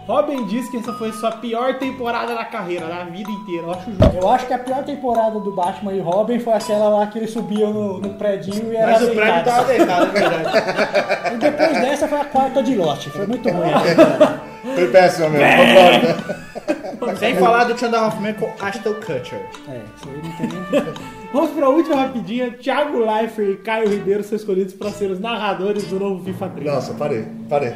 Robin 0.09 0.45
diz 0.47 0.69
que 0.69 0.77
essa 0.77 0.93
foi 0.95 1.13
sua 1.13 1.31
pior 1.33 1.75
temporada 1.79 2.35
na 2.35 2.45
carreira, 2.45 2.87
na 2.89 3.05
vida 3.05 3.31
inteira. 3.31 3.63
Eu 3.63 3.71
acho 3.71 3.91
justo. 3.93 4.17
Eu 4.17 4.29
acho 4.29 4.47
que 4.47 4.53
a 4.53 4.59
pior 4.59 4.83
temporada 4.83 5.39
do 5.39 5.53
Batman 5.53 5.93
e 5.93 6.01
Robin 6.01 6.41
foi 6.41 6.53
aquela 6.53 6.89
lá 6.89 7.07
que 7.07 7.19
eles 7.19 7.33
subiam 7.33 7.73
no, 7.73 8.01
no 8.01 8.15
predinho 8.15 8.73
e 8.73 8.77
era 8.77 8.93
Mas 8.93 9.03
o 9.03 9.11
prédio 9.11 9.35
deitado. 9.35 9.45
tava 9.45 9.65
deitado, 9.69 10.07
é 10.07 10.21
verdade. 10.21 11.17
E 11.35 11.39
depois 11.39 11.73
dessa 11.81 12.09
foi 12.09 12.21
a 12.21 12.25
quarta 12.25 12.63
de 12.63 12.75
Lost. 12.75 13.09
Foi 13.09 13.27
muito 13.27 13.49
ruim. 13.49 13.71
Foi 14.75 14.89
péssimo 14.89 15.31
mesmo, 15.31 15.57
concordo. 15.57 17.19
Sem 17.19 17.37
falar 17.37 17.65
do 17.65 17.79
Chandler 17.79 18.03
Hoffman 18.03 18.35
com 18.35 18.53
Ashton 18.61 18.95
Kutcher. 18.95 19.47
É, 19.69 19.81
isso 19.97 20.09
aí 20.09 20.23
não 20.23 20.33
tem 20.37 20.49
nem. 20.49 20.95
Vamos 21.33 21.51
pra 21.51 21.69
última 21.69 21.97
rapidinha. 21.97 22.51
Thiago 22.53 22.99
Leifert 22.99 23.51
e 23.51 23.57
Caio 23.57 23.89
Ribeiro 23.89 24.23
são 24.25 24.37
escolhidos 24.37 24.75
para 24.75 24.91
ser 24.91 25.11
os 25.11 25.21
narradores 25.21 25.85
do 25.85 25.99
novo 25.99 26.25
FIFA 26.25 26.49
3. 26.51 26.73
Nossa, 26.73 26.95
parei, 26.95 27.25
parei. 27.49 27.73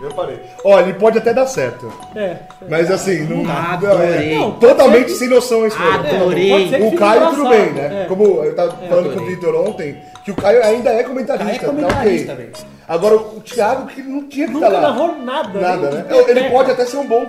Eu 0.00 0.10
parei. 0.10 0.38
Olha, 0.64 0.84
ele 0.84 0.94
pode 0.94 1.18
até 1.18 1.34
dar 1.34 1.46
certo. 1.46 1.92
É. 2.14 2.36
Mas 2.68 2.88
assim, 2.90 3.24
não. 3.24 3.44
Adorei. 3.50 4.34
é, 4.34 4.50
totalmente 4.60 5.10
sem 5.12 5.28
noção 5.28 5.66
esse 5.66 5.76
momento. 5.78 6.14
Adorei. 6.14 6.82
O 6.86 6.96
Caio, 6.96 7.30
tudo 7.30 7.48
bem, 7.48 7.72
né? 7.72 8.02
É. 8.02 8.04
Como 8.06 8.44
eu 8.44 8.54
tava 8.54 8.72
falando 8.88 9.14
com 9.14 9.20
o. 9.22 9.26
Victor 9.26 9.54
ontem, 9.56 9.96
que 10.24 10.30
o 10.30 10.36
Caio 10.36 10.64
ainda 10.64 10.90
é 10.90 11.02
comentarista. 11.02 11.46
Caio 11.46 11.56
é 11.56 11.82
comentarista, 11.82 12.26
tá 12.28 12.34
velho. 12.34 12.50
ok. 12.54 12.64
Agora 12.88 13.16
o 13.16 13.40
Thiago, 13.40 13.86
que 13.88 14.02
não 14.02 14.28
tinha 14.28 14.46
que 14.46 14.52
Nunca 14.54 14.66
estar 14.66 14.78
lá. 14.80 14.88
narrou 14.88 15.16
nada. 15.18 15.60
Nada, 15.60 15.90
né? 15.90 16.04
Ele 16.28 16.50
pode 16.50 16.70
até 16.70 16.86
ser 16.86 16.96
um 16.96 17.06
bom 17.06 17.26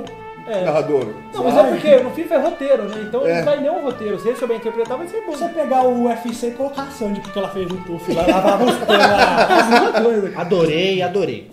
É. 0.49 0.65
narrador. 0.65 1.05
Não, 1.33 1.43
mas 1.43 1.57
é 1.57 1.63
porque 1.63 1.95
no 1.97 2.09
FIFA 2.11 2.35
é 2.35 2.37
roteiro, 2.39 2.83
né? 2.83 2.95
Então 3.07 3.21
ele 3.21 3.31
É. 3.31 3.37
não 3.37 3.45
vai 3.45 3.59
nenhum 3.59 3.81
roteiro. 3.83 4.19
Se 4.19 4.27
ele 4.29 4.37
souber 4.37 4.57
interpretar, 4.57 4.97
vai 4.97 5.07
ser 5.07 5.21
bom. 5.25 5.33
Se 5.33 5.39
você 5.39 5.49
pegar 5.49 5.83
o 5.83 6.05
UFC 6.05 6.47
e 6.47 6.51
colocar 6.51 6.83
a 6.83 6.87
Sandy, 6.91 7.19
porque 7.21 7.37
ela 7.37 7.49
fez 7.49 7.69
o 7.71 7.75
Tuf 7.77 8.13
lá, 8.13 8.25
lavava 8.27 8.63
os 8.65 8.79
lá. 8.87 10.01
Coisa. 10.01 10.33
Adorei, 10.39 11.01
adorei. 11.01 11.51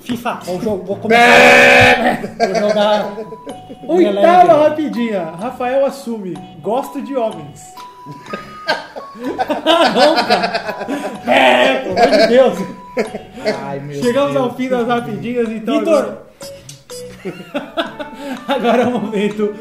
FIFA, 0.00 0.38
vou, 0.44 0.60
jogo, 0.62 0.84
vou 0.86 0.96
começar. 0.96 2.20
Vou 2.38 2.54
jogar. 2.54 3.12
Oitava 3.86 4.68
rapidinha. 4.68 5.24
Rafael 5.38 5.84
assume. 5.84 6.34
Gosto 6.62 7.02
de 7.02 7.14
homens. 7.16 7.60
não, 9.94 10.14
cara. 10.16 10.86
É, 11.26 11.74
pelo 11.80 11.98
amor 12.02 12.18
de 12.18 12.26
Deus. 12.28 12.58
Ai, 13.62 13.80
meu 13.80 14.02
Chegamos 14.02 14.32
Deus. 14.32 14.44
ao 14.44 14.54
fim 14.54 14.68
das 14.68 14.86
rapidinhas, 14.88 15.48
então. 15.50 15.78
Vitor! 15.80 16.29
Agora... 18.48 18.82
é 18.82 18.86
o 18.86 18.90
momento 18.90 19.54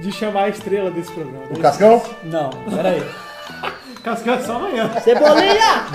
de 0.00 0.12
chamar 0.12 0.44
a 0.44 0.48
estrela 0.48 0.90
desse 0.90 1.10
programa. 1.12 1.46
O 1.50 1.58
Cascão? 1.58 2.02
Não, 2.24 2.50
peraí. 2.74 3.02
Cascão 4.02 4.34
é 4.34 4.40
só 4.40 4.56
amanhã. 4.56 4.92
Cebolinha! 5.02 5.86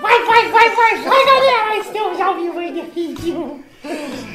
Vai, 0.00 0.24
vai, 0.24 0.48
vai, 0.48 0.70
vai, 0.70 0.96
vai, 1.02 1.26
galera! 1.26 1.76
Estamos 1.78 2.20
ao 2.20 2.34
vivo 2.34 2.58
aí 2.58 2.72
definitivo. 2.72 3.60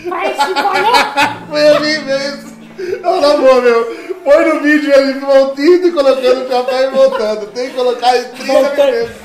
Pra 0.07 0.25
esse 0.27 0.53
bolão. 0.53 1.47
Foi 1.49 1.71
horrível 1.71 2.17
isso. 2.17 2.53
Não, 3.01 3.21
na 3.21 3.37
boa, 3.37 3.61
meu. 3.61 4.13
Põe 4.23 4.45
no 4.45 4.59
vídeo 4.61 4.93
ele 4.93 5.19
voltando 5.19 5.87
e 5.87 5.91
colocando 5.91 6.45
o 6.45 6.47
chapéu 6.47 6.87
e 6.87 6.91
voltando. 6.91 7.47
Tem 7.47 7.69
que 7.69 7.75
colocar 7.75 8.17
em 8.17 8.23
30 8.23 8.53
Voltando. 8.53 8.91
minutos. 8.91 9.22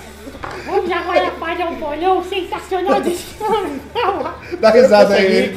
Vamos 0.67 0.91
agora 0.91 1.31
para 1.33 1.71
o 1.71 1.77
bolão 1.77 2.23
sensacional 2.25 3.01
desse 3.01 3.35
programa. 3.39 4.35
Dá 4.61 4.71
risada 4.71 5.15
aí. 5.15 5.55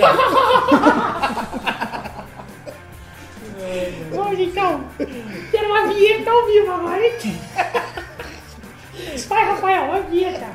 Vamos 4.11 4.39
então 4.39 4.83
ter 5.51 5.63
uma 5.65 5.87
vinheta 5.87 6.29
ao 6.29 6.45
vivo 6.45 6.71
agora, 6.71 7.05
hein? 7.05 7.41
Vai, 9.27 9.45
Rafael, 9.45 9.83
uma 9.85 9.99
vinheta. 10.01 10.47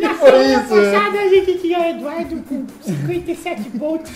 Na 0.00 0.14
semana 0.14 0.62
isso? 0.62 0.68
passada 0.68 1.20
a 1.20 1.28
gente 1.28 1.58
tinha 1.58 1.90
Eduardo 1.90 2.42
com 2.48 2.66
57 2.82 3.70
pontos. 3.70 4.12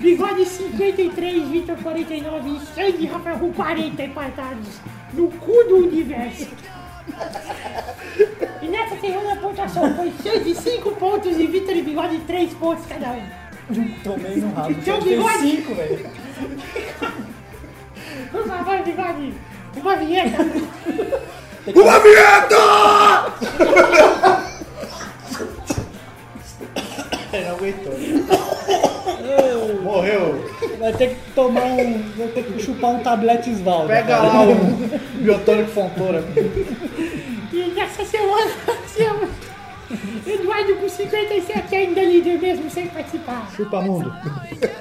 Bigode 0.00 0.46
53, 0.46 1.48
Vitor 1.48 1.76
49 1.82 2.48
e 2.50 2.60
Sandy 2.74 3.06
Rafael 3.06 3.38
com 3.38 3.52
40 3.52 4.02
empatados 4.02 4.68
no 5.12 5.28
cu 5.28 5.52
do 5.68 5.76
universo. 5.88 6.48
E 8.62 8.66
nessa 8.68 8.96
segunda 8.98 9.36
pontuação 9.36 9.94
foi 9.94 10.12
Sandy 10.22 10.54
5 10.54 10.90
pontos 10.92 11.36
e 11.38 11.46
Vitor 11.46 11.76
e 11.76 11.82
Bigode 11.82 12.18
3 12.20 12.54
pontos 12.54 12.86
cada 12.86 13.10
um. 13.10 13.22
Tomei 14.02 14.36
no 14.36 14.52
rabo. 14.54 14.70
Então, 14.72 14.96
Só 14.96 15.02
tem 15.04 15.16
bigode. 15.16 15.38
cinco, 15.38 15.74
velho. 15.74 16.10
Por 18.32 18.46
favor, 18.46 18.82
Bigode, 18.82 19.34
uma 19.76 19.96
vinheta. 19.96 20.42
Uma 21.74 21.98
vinheta! 22.00 22.56
Ele 27.32 27.44
não 27.44 27.54
aguentou. 27.54 28.39
Vai 30.80 30.92
ter 30.94 31.10
que 31.10 31.30
tomar 31.34 31.64
um. 31.64 32.02
Vai 32.16 32.28
ter 32.28 32.42
que 32.42 32.58
chupar 32.62 32.90
um 32.92 33.00
tablete 33.00 33.50
Svaldo. 33.50 33.88
Pega 33.88 34.18
lá 34.18 34.42
o 34.44 34.54
biotônico 35.18 35.70
Fontoura. 35.70 36.24
E 37.52 37.72
nessa 37.74 38.04
semana 38.04 38.50
temos 38.96 39.28
Eduardo 40.26 40.76
com 40.76 40.88
57 40.88 41.74
ainda 41.74 42.02
líder 42.02 42.38
mesmo 42.40 42.70
sem 42.70 42.86
participar. 42.86 43.50
Chupa 43.54 43.82
mundo. 43.82 44.10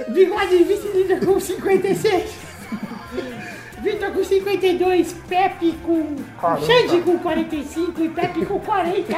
Bigode 0.08 0.63
vice-líder 0.63 1.25
com 1.25 1.39
56. 1.39 2.32
Vitor 3.82 4.12
com 4.12 4.24
52, 4.24 5.15
Pepe 5.27 5.74
com. 5.84 6.15
Xande 6.65 7.01
com 7.01 7.18
45 7.20 8.03
e 8.03 8.10
Pepe 8.10 8.46
com 8.46 8.60
40. 8.60 9.13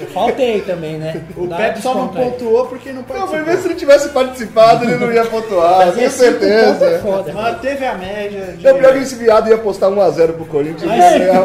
Eu 0.00 0.08
faltei 0.08 0.60
também, 0.62 0.98
né? 0.98 1.22
O 1.36 1.46
Dá 1.46 1.56
Pepe 1.56 1.80
só 1.80 1.94
não 1.94 2.08
pontuou 2.08 2.66
porque 2.66 2.88
não 2.92 3.02
Não, 3.02 3.04
foi 3.06 3.16
participou. 3.16 3.44
ver 3.44 3.56
se 3.58 3.68
ele 3.68 3.74
tivesse 3.76 4.08
participado, 4.08 4.84
ele 4.84 4.96
não 4.96 5.12
ia 5.12 5.24
pontuar, 5.24 5.92
tenho 5.92 6.06
é 6.06 6.10
certeza. 6.10 6.98
foda. 7.00 7.32
Manteve 7.32 7.84
a 7.86 7.94
média 7.94 8.56
de... 8.58 8.66
É 8.66 8.72
o 8.72 8.78
pior 8.78 8.92
que 8.92 8.98
esse 8.98 9.14
viado 9.14 9.48
ia 9.48 9.56
postar 9.56 9.86
1x0 9.90 10.32
pro 10.32 10.44
Corinthians 10.46 10.82
e 10.82 10.86
Mas- 10.86 11.12
ia 11.12 11.18
ganhar 11.18 11.42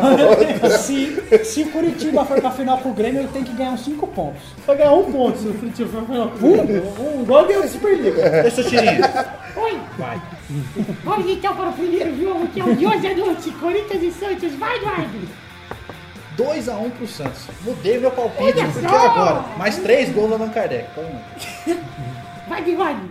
a. 0.65 0.69
Se, 0.79 1.21
se 1.43 1.61
o 1.61 1.67
Curitiba 1.69 2.25
for 2.25 2.41
pra 2.41 2.49
final 2.49 2.79
com 2.79 2.89
o 2.89 2.93
Grêmio, 2.93 3.21
ele 3.21 3.29
tem 3.31 3.43
que 3.43 3.53
ganhar 3.53 3.71
uns 3.71 3.85
5 3.85 4.07
pontos. 4.07 4.41
Vai 4.65 4.77
ganhar 4.77 4.93
um 4.93 5.11
ponto 5.11 5.37
se 5.37 5.47
o 5.47 5.53
Curitiba 5.53 5.89
for 5.89 6.05
final. 6.07 6.31
Um, 6.41 7.17
um 7.19 7.21
igual 7.21 7.45
ganhou 7.45 7.63
o 7.63 7.67
Superliga. 7.67 8.29
Deixa 8.41 8.61
eu 8.61 8.65
tirinho. 8.67 9.01
Oi! 9.57 9.79
Vai. 9.97 10.19
Vamos 11.03 11.29
então 11.29 11.55
para 11.55 11.69
o 11.69 11.73
primeiro 11.73 12.17
jogo 12.19 12.47
que 12.47 12.59
é 12.59 12.63
o 12.63 12.75
de 12.75 12.85
hoje 12.87 13.07
à 13.07 13.15
noite. 13.15 13.51
Corinthians 13.51 14.01
e 14.03 14.11
Santos. 14.11 14.55
Vai, 14.55 14.75
Eduardo! 14.77 15.48
2x1 16.43 16.91
pro 16.91 17.07
Santos. 17.07 17.47
Mudei 17.61 17.99
meu 17.99 18.11
palpite, 18.11 18.43
Olha 18.59 18.65
porque 18.71 18.87
só! 18.87 19.09
agora. 19.09 19.57
Mais 19.57 19.77
3 19.77 20.11
gols 20.13 20.29
do 20.29 20.35
Allan 20.35 20.49
Kardec. 20.49 20.87
Toma. 20.95 21.21
Vai, 22.47 22.63
Bigode! 22.63 23.01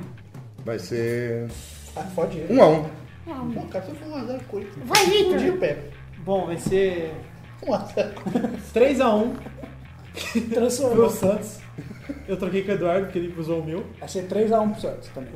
Vai 0.65 0.79
ser 0.79 1.49
Ah, 1.97 2.03
fode 2.15 2.39
ele. 2.39 2.55
1x1. 2.55 2.85
Não. 3.27 3.51
Pô, 3.53 3.61
cara, 3.67 3.85
foi 3.85 3.95
1x0 4.09 4.41
Corinthians. 4.49 4.87
Vai, 4.89 5.05
Vitor! 5.07 5.59
Pepe. 5.59 5.91
Bom, 6.25 6.47
vai 6.47 6.57
ser 6.59 7.13
1x0. 7.63 8.13
3x1 8.75 9.33
Transformou. 10.55 10.97
pro 11.09 11.11
Santos. 11.11 11.59
Eu 12.27 12.37
troquei 12.37 12.63
com 12.65 12.71
o 12.73 12.75
Eduardo 12.75 13.05
porque 13.07 13.19
ele 13.19 13.35
usou 13.39 13.61
o 13.61 13.65
meu. 13.65 13.87
Vai 14.01 14.09
ser 14.09 14.27
3x1 14.27 14.73
pro 14.73 14.81
Santos 14.81 15.09
também. 15.11 15.31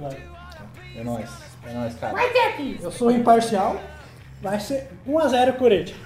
É 0.97 1.05
nóis. 1.05 1.31
É 1.67 1.73
nóis, 1.75 1.95
cara. 1.95 2.13
Vai, 2.15 2.29
Pepe! 2.31 2.79
Eu 2.83 2.91
sou 2.91 3.11
imparcial. 3.11 3.81
Vai 4.43 4.59
ser 4.59 4.89
1x0 5.07 5.53
Corinthians. 5.57 5.97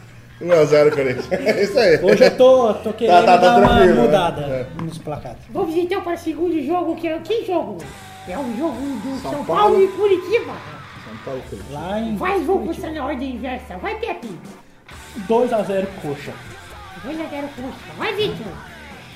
1x0 0.41 0.91
Corinthians. 0.95 1.29
É 1.33 1.63
isso 1.63 1.79
aí. 1.79 2.03
Hoje 2.03 2.25
eu 2.25 2.37
tô, 2.37 2.75
tô 2.75 2.93
querendo 2.93 3.25
tá 3.25 3.37
dar 3.37 3.59
uma 3.59 3.81
né? 3.87 3.93
mudada 3.93 4.43
É. 4.43 4.67
nos 4.83 4.99
placares. 4.99 5.39
Vamos 5.51 5.75
então 5.75 6.03
para 6.03 6.15
o 6.15 6.19
segundo 6.19 6.63
jogo, 6.65 6.97
que 6.97 7.09
é 7.09 7.17
o 7.17 7.21
que 7.21 7.45
jogo? 7.47 7.79
É 8.29 8.37
o 8.37 8.57
jogo 8.57 8.81
do 8.81 9.23
São, 9.23 9.45
Paulo. 9.45 9.47
Paulo. 9.47 9.83
e 9.83 9.89
Curitiba. 9.89 10.53
São 11.05 11.17
Paulo 11.25 11.41
e 11.41 11.49
Corinthians. 11.49 11.73
Lá 11.73 12.01
em 12.01 12.17
Vai, 12.17 12.41
vou 12.41 12.61
postar 12.61 12.91
na 12.93 13.05
ordem 13.05 13.37
inversa. 13.37 13.77
Vai, 13.79 13.95
Pepe! 13.99 14.29
2x0 15.29 15.87
Coxa. 16.03 16.33
2 17.05 17.21
a 17.21 17.25
0 17.25 17.49
Coxa. 17.49 17.95
Vai, 17.97 18.15
Vitor! 18.15 18.53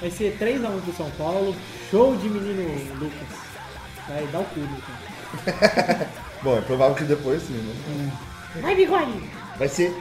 Vai 0.00 0.10
ser 0.10 0.36
3x1 0.40 0.80
pro 0.82 0.92
São 0.94 1.10
Paulo. 1.18 1.54
Show 1.90 2.16
de 2.16 2.28
menino 2.28 2.62
Lucas. 2.98 3.28
Vai 4.08 4.26
dar 4.28 4.40
o 4.40 4.44
cu, 4.44 4.60
Lucas. 4.60 6.06
Bom, 6.42 6.56
é 6.56 6.60
provável 6.62 6.94
que 6.94 7.04
depois 7.04 7.42
sim, 7.42 7.52
né? 7.52 8.10
Vai, 8.62 8.74
Bigode! 8.74 9.12
Vai 9.58 9.68
ser 9.68 9.94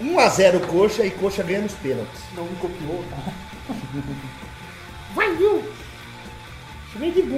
1x0 0.00 0.66
Coxa 0.66 1.04
e 1.04 1.10
Coxa 1.10 1.42
ganha 1.42 1.60
nos 1.62 1.74
pênaltis. 1.74 2.20
Não 2.36 2.44
me 2.44 2.56
copiou, 2.56 3.04
tá? 3.10 3.18
Vai, 5.14 5.34
Viu! 5.36 5.62
Chamei 6.92 7.10
de. 7.10 7.22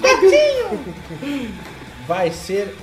Gatinho! 0.00 0.84
Vai 2.06 2.30
ser 2.30 2.74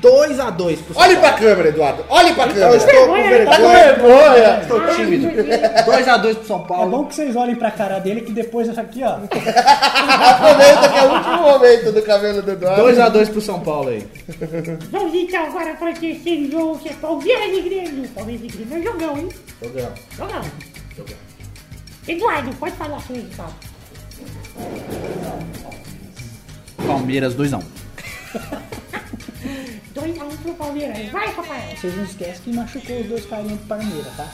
2x2 0.00 0.78
pro 0.84 0.94
São 0.94 1.02
Olhe 1.02 1.16
pra 1.16 1.32
câmera, 1.32 1.68
Eduardo. 1.70 2.04
Olhe 2.08 2.32
pra 2.34 2.46
Eu 2.46 2.54
câmera. 2.54 2.76
estou 2.76 3.06
com 3.06 3.12
Vergonha, 3.14 3.28
vergonha. 3.30 3.84
vergonha. 3.94 4.58
Estou 4.62 4.94
tímido. 4.94 5.26
meu 5.26 5.44
Deus. 5.44 5.60
2x2 5.86 6.34
pro 6.36 6.44
São 6.46 6.60
É 6.62 6.66
Paulo. 6.68 6.90
bom 6.90 7.04
que 7.06 7.14
vocês 7.14 7.34
olhem 7.36 7.56
pra 7.56 7.70
cara 7.70 7.98
dele 7.98 8.20
que 8.20 8.32
depois 8.32 8.68
essa 8.68 8.80
aqui, 8.82 9.02
ó. 9.02 9.14
Aproveita 9.14 10.88
que 10.88 10.98
é 10.98 11.02
o 11.02 11.12
último 11.14 11.36
momento 11.42 11.92
do 11.92 12.02
cabelo 12.02 12.42
do 12.42 12.50
Eduardo. 12.52 12.82
2x2 12.82 13.28
pro 13.30 13.40
São 13.40 13.60
Paulo 13.60 13.88
aí. 13.88 14.06
Vamos 14.90 15.14
então 15.14 15.42
agora 15.46 15.74
para 15.74 15.90
o 15.90 15.94
terceiro 15.94 16.50
jogo, 16.50 16.78
que 16.78 16.88
é 16.90 16.92
Palmeiras 16.94 17.58
e 17.58 17.60
Grêmio. 17.62 18.08
Palmeiras 18.10 18.44
e 18.44 18.48
Grêmio 18.48 18.78
é 18.78 18.82
jogão, 18.82 19.18
hein? 19.18 19.28
Jogão. 19.62 19.92
Jogão. 20.16 20.42
Eduardo, 22.06 22.50
pode 22.56 22.74
falar 22.76 23.00
seu 23.00 23.16
resultado. 23.16 23.52
Palmeiras 26.86 27.34
2x1. 29.94 30.14
2x1 30.14 30.36
pro 30.42 30.54
Palmeiras. 30.54 31.12
Vai, 31.12 31.26
Rafael! 31.32 31.76
Vocês 31.76 31.96
não 31.96 32.04
esquecem 32.04 32.42
que 32.44 32.52
machucou 32.52 33.00
os 33.00 33.06
dois 33.06 33.26
carinhas 33.26 33.58
do 33.58 33.66
Palmeiras, 33.66 34.16
tá? 34.16 34.28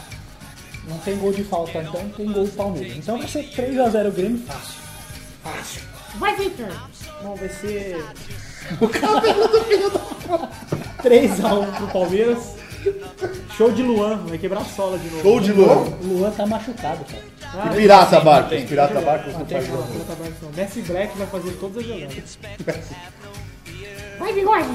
Não 0.88 0.98
tem 0.98 1.16
gol 1.16 1.32
de 1.32 1.44
falta, 1.44 1.78
então 1.78 2.08
tem 2.10 2.30
gol 2.32 2.44
do 2.44 2.52
Palmeiras. 2.52 2.96
Então 2.96 3.18
vai 3.18 3.28
ser 3.28 3.44
3x0 3.50 4.10
Grêmio 4.12 4.42
fácil. 4.46 4.84
Vai, 6.16 6.36
Victor! 6.36 6.68
Bom, 7.22 7.34
vai 7.34 7.48
ser. 7.48 8.04
3x1 11.02 11.72
pro 11.76 11.86
Palmeiras. 11.88 12.54
Show 13.56 13.72
de 13.72 13.82
Luan, 13.82 14.18
vai 14.26 14.36
quebrar 14.36 14.60
a 14.60 14.64
sola 14.64 14.98
de 14.98 15.08
novo. 15.08 15.22
Gol 15.22 15.40
de 15.40 15.52
Luan. 15.52 15.76
O 16.02 16.06
Luan 16.06 16.30
tá 16.32 16.46
machucado, 16.46 17.04
cara. 17.04 17.22
Ah, 17.54 17.72
E 17.72 17.76
Pirata 17.76 18.20
Barcos. 18.20 18.62
Pirata 18.64 19.00
Barcos 19.00 19.32
não 19.32 19.46
faz 19.46 19.68
não, 19.68 19.76
não 19.76 20.04
tá 20.04 20.14
não. 20.42 20.52
Messi 20.52 20.82
Black 20.82 21.16
vai 21.16 21.26
fazer 21.28 21.52
todas 21.52 21.78
as 21.78 21.84
jogadas. 21.86 22.38
Vai, 24.18 24.32
Bigode! 24.32 24.68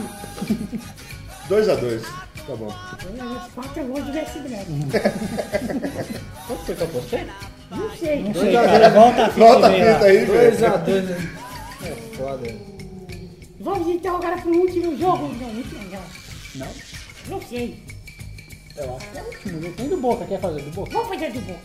2x2. 1.50 2.02
Tá 2.48 2.56
bom. 2.56 2.68
Os 2.68 3.54
quatro 3.54 3.84
gols 3.84 4.04
do 4.06 4.14
Messi 4.14 4.40
Black. 4.40 4.66
Quanto 6.48 6.66
foi 6.66 6.76
que 6.76 6.82
eu 6.82 6.88
postei? 6.88 7.28
Não 7.72 7.90
sei. 7.96 8.24
Não 8.24 8.34
sei, 8.34 8.54
cara. 8.54 8.90
Volta 8.90 9.26
a 9.26 9.30
fita 9.30 9.46
Volta 9.46 9.68
a 9.68 9.70
vem 9.70 9.84
lá. 9.86 9.94
fita 9.94 10.06
aí, 10.06 10.26
velho. 10.26 10.58
2x2, 10.58 11.02
né? 11.04 11.30
É 11.84 12.16
foda. 12.18 12.56
Vamos 13.62 13.88
então 13.88 14.16
agora 14.16 14.38
pro 14.38 14.52
último 14.52 14.98
jogo. 14.98 15.28
Não, 15.28 15.48
último 15.50 15.80
não. 15.92 16.02
Não, 16.56 16.68
Não 17.28 17.42
sei. 17.48 17.84
eu 18.78 18.96
acho 18.96 19.10
que 19.12 19.18
é 19.18 19.22
o 19.22 19.26
último. 19.26 19.62
Não 19.62 19.72
tem 19.74 19.90
do 19.90 19.98
Boca, 19.98 20.26
quer 20.26 20.40
fazer 20.40 20.62
do 20.62 20.72
Boca? 20.72 20.92
Vamos 20.92 21.08
fazer 21.10 21.32
do 21.32 21.42
Boca. 21.42 21.60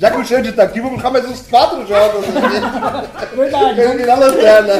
Já 0.00 0.10
que 0.10 0.16
o 0.16 0.24
Xande 0.24 0.52
tá 0.52 0.62
aqui, 0.62 0.80
vou 0.80 0.88
colocar 0.92 1.10
mais 1.10 1.26
uns 1.26 1.42
quatro 1.42 1.86
jogos 1.86 2.24
aqui. 2.24 3.36
Verdade. 3.36 3.74
Pra 3.74 3.84
eliminar 3.84 4.16
a 4.16 4.20
lanterna. 4.20 4.72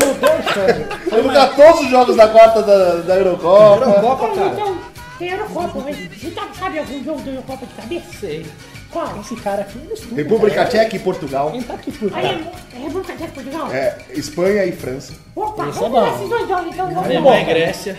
Vou 1.10 1.20
colocar 1.20 1.46
todos 1.48 1.80
os 1.82 1.90
jogos 1.90 2.16
da 2.16 2.26
quarta 2.28 2.62
da, 2.62 2.94
da 3.02 3.16
Eurocopa. 3.16 3.84
Eurocopa, 3.84 4.34
cara. 4.34 4.46
então, 4.54 4.78
tem 5.18 5.28
Eurocopa, 5.28 5.80
mas 5.84 5.96
você 6.18 6.30
tá- 6.30 6.48
sabe 6.58 6.78
algum 6.78 7.04
jogo 7.04 7.20
da 7.20 7.30
Eurocopa 7.32 7.66
de 7.66 7.74
cabeça? 7.74 8.06
Sei. 8.18 8.46
Qual? 8.90 9.20
Esse 9.20 9.36
cara 9.36 9.60
aqui 9.60 9.78
não 9.78 9.92
estuda. 9.92 10.16
República 10.16 10.56
cara. 10.56 10.68
Tcheca 10.70 10.96
e 10.96 10.98
Portugal. 10.98 11.50
Quem 11.52 11.62
tá 11.64 11.74
aqui 11.74 11.92
por 11.92 12.14
Aí 12.16 12.24
é, 12.24 12.30
é 12.30 12.82
República 12.82 13.12
Tcheca 13.12 13.26
de 13.26 13.32
Portugal? 13.32 13.70
É, 13.72 13.98
Espanha 14.12 14.64
e 14.64 14.72
França. 14.72 15.12
Opa, 15.36 15.68
Esse 15.68 15.78
é 15.78 15.80
vamos 15.82 16.00
ver 16.02 16.14
esses 16.16 16.28
dois 16.30 16.48
jogos 16.48 16.72
então. 16.72 16.86
Vamos 16.86 17.04
Alemanha 17.04 17.42
e 17.42 17.44
Grécia. 17.44 17.98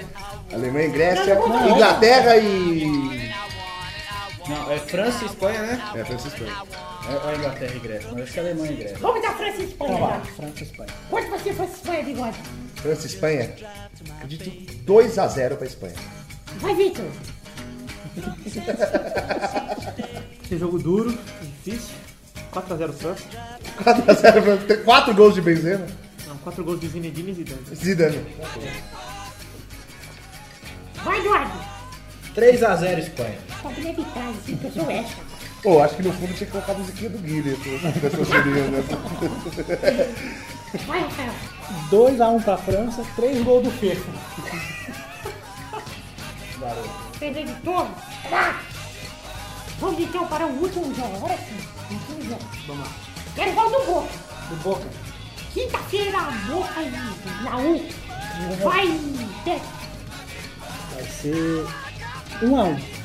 Alemanha 0.52 0.88
e 0.88 0.92
Grécia. 0.92 1.36
Não. 1.36 1.70
Inglaterra 1.70 2.38
e. 2.38 3.32
Não, 4.50 4.72
é 4.72 4.80
França 4.80 5.24
e 5.24 5.28
Espanha, 5.28 5.60
né? 5.62 5.82
É, 5.94 6.04
França 6.04 6.28
e 6.28 6.32
Espanha. 6.32 6.91
É, 7.12 7.32
é 7.32 7.36
Inglaterra 7.36 7.76
e 7.76 7.80
Grécia? 7.80 8.10
Mas 8.12 8.24
acho 8.24 8.34
que 8.34 8.40
é 8.40 8.44
Alemanha 8.44 8.72
e 8.72 8.76
Grécia. 8.76 8.98
Vamos 9.00 9.22
dar 9.22 9.38
França 9.38 9.62
e 9.62 9.66
Espanha. 9.66 9.94
Então 9.94 10.10
já. 10.10 10.18
vai, 10.18 10.26
França 10.34 10.60
e 10.60 10.64
Espanha. 10.64 10.90
Quanto 11.10 11.30
vai 11.30 11.40
ser 11.40 11.54
França 11.54 11.72
e 11.72 11.76
Espanha, 11.76 12.04
bigode? 12.04 12.38
França 12.76 13.02
e 13.02 13.06
Espanha. 13.10 13.56
Acredito 14.16 14.84
2x0 14.86 15.56
pra 15.58 15.68
Espanha. 15.68 15.96
Vai, 16.58 16.76
Victor. 16.76 17.06
Esse 20.44 20.58
jogo 20.58 20.80
duro, 20.80 21.18
difícil. 21.64 21.96
4x0 22.54 22.94
França. 22.94 23.24
4x0 23.84 24.44
França. 24.44 24.64
Tem 24.68 24.84
4 24.84 25.16
gols 25.16 25.34
de 25.34 25.42
Benzema. 25.42 25.86
Não, 26.28 26.38
4 26.38 26.64
gols 26.64 26.80
de 26.80 26.88
Zinedine 26.88 27.32
e 27.32 27.34
Zidane. 27.36 27.62
Zidane. 27.76 28.26
Vai, 31.04 31.20
Eduardo. 31.20 31.54
3x0 32.36 33.00
Espanha. 33.00 33.38
Só 33.62 33.70
que 33.70 33.82
deve 33.82 34.04
trás, 34.04 34.38
assim, 34.38 34.58
porque 34.58 34.80
eu 34.80 34.84
sou 34.84 34.92
extra. 34.92 35.31
Pô, 35.64 35.82
acho 35.84 35.96
que 35.96 36.04
no 36.04 36.12
fundo 36.14 36.34
tinha 36.34 36.46
que 36.48 36.52
colocar 36.52 36.72
a 36.72 36.76
musiquinha 36.76 37.10
do 37.12 37.20
Guilherme. 37.20 37.80
Né? 37.80 37.94
Vai, 40.88 41.02
Rafael. 41.02 41.34
2x1 41.92 42.44
pra 42.44 42.58
França, 42.58 43.06
3 43.16 43.44
gols 43.44 43.64
do 43.64 43.72
Fefa. 43.72 44.12
Perder 47.20 47.46
de 47.46 47.54
todo. 47.62 47.90
Vamos 49.80 50.00
então 50.00 50.28
para 50.28 50.46
o 50.48 50.62
último 50.62 50.94
jogo. 50.96 51.16
Agora 51.16 51.38
sim. 51.38 51.58
Último 51.92 52.30
jogo. 52.30 52.44
Vamos 52.68 52.86
lá. 52.86 52.92
Quero 53.36 53.52
gol 53.54 53.70
do 53.70 53.86
Boca. 53.86 54.10
Do 54.50 54.56
Boca. 54.64 54.88
Quinta-feira, 55.54 56.20
Boca 56.48 56.82
e 56.82 56.92
Laú. 57.44 57.86
Vai 58.64 58.88
ter. 59.44 59.62
Vai 60.94 61.04
ser 61.04 61.66
1x1. 62.42 63.01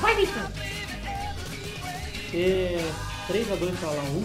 Vai, 0.00 0.14
Victor. 0.16 0.42
É 2.34 2.78
3x2 3.28 3.76
pra 3.80 3.90
Laú. 3.90 4.24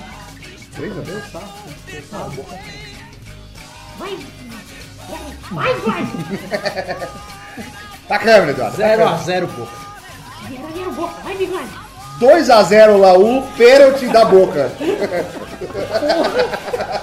3x2? 0.78 1.32
Tá? 1.32 1.40
Vai. 3.98 4.18
Vai, 5.10 5.20
vai, 5.52 5.72
Eduardo. 5.72 6.14
Tá 8.08 8.20
câmera, 8.20 8.52
Eduardo. 8.52 8.78
Tá 8.78 8.84
câmera. 8.90 9.18
0x0 9.18 9.48
Boca. 9.48 9.72
Verdadeiro 10.50 10.92
Boca. 10.92 11.22
Vai, 11.24 11.38
Bigode. 11.38 11.70
2x0 12.20 12.98
Laú, 12.98 13.42
pênalti 13.58 14.08
da 14.10 14.26
boca. 14.26 14.72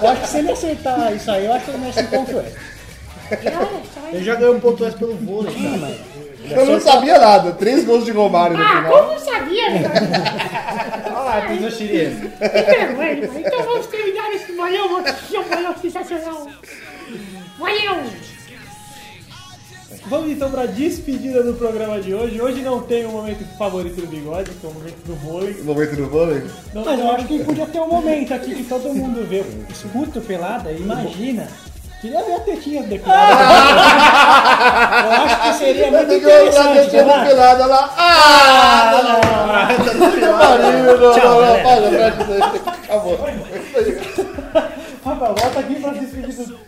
Eu 0.01 0.07
acho 0.09 0.21
que 0.21 0.27
se 0.29 0.37
ele 0.37 0.51
acertar 0.51 1.13
isso 1.13 1.29
aí, 1.31 1.45
eu 1.45 1.53
acho 1.53 1.65
que 1.65 1.71
ele 1.71 1.77
merece 1.79 2.01
um 2.01 2.05
ponto 2.07 2.39
extra. 2.39 2.61
Vai- 4.01 4.13
Ele 4.13 4.23
já 4.23 4.35
ganhou 4.35 4.55
um 4.55 4.59
ponto 4.59 4.85
extra 4.85 4.99
pelo 4.99 5.15
vôlei, 5.17 5.53
cara. 5.53 5.97
Eu 6.55 6.65
não 6.65 6.79
sabia 6.79 7.17
nada. 7.19 7.51
3 7.53 7.85
gols 7.85 8.05
de 8.05 8.11
Romário 8.11 8.57
no 8.57 8.63
Ah, 8.63 8.83
final. 8.83 9.07
como 9.07 9.19
sabia, 9.19 9.69
Bigode? 9.71 9.89
Olha 11.07 11.19
lá, 11.19 11.41
fiz 11.47 11.63
o. 11.65 12.29
Que 12.37 12.47
vergonha. 12.47 13.29
Então 13.47 13.63
vamos 13.63 13.87
terminar 13.87 14.31
esse 14.33 14.51
bolão, 14.53 14.97
assistir 14.97 15.37
um 15.39 15.43
bolão 15.43 15.75
sensacional. 15.81 16.47
Valeu. 17.59 18.03
Vamos 20.07 20.31
então 20.31 20.49
pra 20.49 20.65
despedida 20.65 21.43
do 21.43 21.53
programa 21.53 21.99
de 22.01 22.13
hoje. 22.13 22.41
Hoje 22.41 22.61
não 22.61 22.81
tem 22.81 23.05
o 23.05 23.09
momento 23.11 23.45
favorito 23.57 24.01
do 24.01 24.07
bigode, 24.07 24.49
que 24.49 24.65
é 24.65 24.69
o 24.69 24.73
momento 24.73 24.97
do 25.05 25.15
vôlei. 25.15 25.53
Momento 25.63 25.95
do 25.95 26.07
vôlei. 26.09 26.43
Não, 26.73 26.83
Mas 26.83 26.99
eu 26.99 27.11
acho 27.11 27.27
que 27.27 27.43
podia 27.43 27.65
ter 27.67 27.79
um 27.79 27.87
momento 27.87 28.33
aqui 28.33 28.55
que 28.55 28.63
todo 28.63 28.93
mundo 28.93 29.25
vê, 29.27 29.43
escuta 29.69 30.19
o 30.19 30.21
pelada 30.21 30.71
imagina. 30.71 31.47
Queria 32.01 32.23
ver 32.23 32.33
a 32.33 32.39
tetinha 32.39 32.81
declarada. 32.81 33.43
eu 35.05 35.11
acho 35.11 35.41
que 35.41 35.53
seria 35.53 35.91
muito 35.91 36.11
interessante. 36.11 36.89
tinha 36.89 37.05
né? 37.05 37.25
pelada 37.27 37.65
lá. 37.67 37.93
Ah! 37.95 38.91
Marinho, 40.39 40.97
não, 40.97 41.15
não, 41.15 41.41
não, 41.41 41.61
para, 41.61 41.89
fecha 41.91 42.23
isso 42.23 42.31
aí. 42.31 42.41
Acabou. 42.85 43.19
Rafael, 45.05 45.35
volta 45.35 45.59
aqui 45.59 45.75
pra 45.75 45.91
despedir 45.91 46.35
do. 46.47 46.59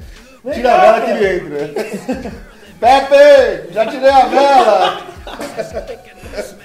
Tira 0.54 0.72
a 0.72 0.78
vela 0.82 1.02
que 1.02 1.10
ele 1.10 1.36
entra. 1.36 2.32
Pepe, 2.80 3.74
já 3.74 3.86
tirei 3.88 4.10
a 4.12 4.26
vela. 4.26 5.02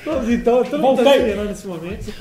Todos 0.09 0.31
então, 0.31 0.64
todo 0.64 0.81
mundo 0.81 1.03
Voltei. 1.03 1.05
tá 1.05 1.16
esperando 1.18 1.51
esse 1.51 1.66
momento. 1.66 2.14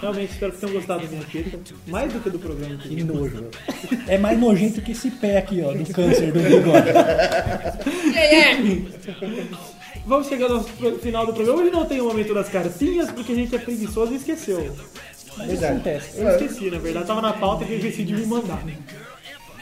Realmente 0.00 0.32
espero 0.32 0.52
que 0.52 0.58
tenham 0.58 0.74
gostado 0.74 1.02
da 1.02 1.08
minha 1.08 1.24
teta. 1.24 1.58
Mais 1.86 2.12
do 2.12 2.20
que 2.20 2.30
do 2.30 2.38
programa. 2.38 2.76
Que 2.76 3.02
nojo. 3.02 3.44
É 4.06 4.18
mais 4.18 4.38
nojento 4.38 4.82
que 4.82 4.92
esse 4.92 5.10
pé 5.10 5.38
aqui, 5.38 5.62
ó, 5.62 5.72
do 5.72 5.90
câncer 5.92 6.30
do 6.30 6.40
bigode. 6.40 6.90
Vamos 10.06 10.28
chegando 10.28 10.56
ao 10.56 10.64
final 10.98 11.24
do 11.24 11.32
programa. 11.32 11.62
Hoje 11.62 11.70
não 11.70 11.86
tem 11.86 12.00
o 12.02 12.04
momento 12.04 12.34
das 12.34 12.50
cartinhas, 12.50 13.10
porque 13.10 13.32
a 13.32 13.34
gente 13.34 13.56
é 13.56 13.58
preguiçoso 13.58 14.12
e 14.12 14.16
esqueceu. 14.16 14.76
Mas 15.38 15.52
isso 15.52 15.64
acontece. 15.64 16.20
Eu 16.20 16.28
esqueci, 16.30 16.70
na 16.70 16.78
verdade. 16.78 17.06
Tava 17.06 17.22
na 17.22 17.32
pauta 17.32 17.64
que 17.64 17.72
eu 17.72 17.78
esqueci 17.78 18.04
de 18.04 18.12
me 18.12 18.26
mandar. 18.26 18.62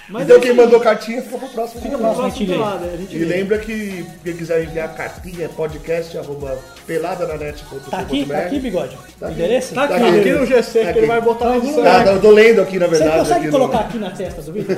Mas 0.08 0.24
Então 0.24 0.36
é 0.36 0.40
quem 0.40 0.52
mandou 0.52 0.80
cartinha 0.80 1.22
fica 1.22 1.38
pro 1.38 1.48
próximo. 1.48 1.80
Fica 1.80 1.96
pro 1.96 2.14
próximo 2.14 2.46
pelada. 2.46 2.86
E 3.08 3.18
lê. 3.18 3.24
lembra 3.36 3.58
que 3.58 4.04
quem 4.24 4.36
quiser 4.36 4.64
enviar 4.64 4.92
cartinha 4.94 5.44
é 5.44 5.48
podcast 5.48 6.18
arroba 6.18 6.58
peladananet.com.br 6.86 7.90
Tá 7.90 7.98
aqui, 8.00 8.24
tá 8.26 8.38
aqui, 8.38 8.58
bigode? 8.58 8.96
O 9.20 9.24
aqui. 9.24 9.34
endereço? 9.34 9.74
Tá 9.74 9.86
Tá 9.88 9.96
aqui. 9.96 10.30
no 10.32 10.46
GC 10.46 10.92
que 10.92 10.98
ele 10.98 11.06
vai 11.06 11.20
botar 11.20 11.48
na 11.50 11.56
edição. 11.58 11.82
Tá, 11.84 12.04
eu 12.06 12.20
tô 12.20 12.30
lendo 12.30 12.60
aqui 12.62 12.78
na 12.78 12.86
Você 12.86 12.98
verdade. 12.98 13.18
consegue 13.20 13.38
aqui 13.40 13.46
no- 13.46 13.52
colocar 13.52 13.78
aqui 13.80 13.98
na 13.98 14.10
testa 14.10 14.42
do 14.42 14.52
Vitor? 14.52 14.76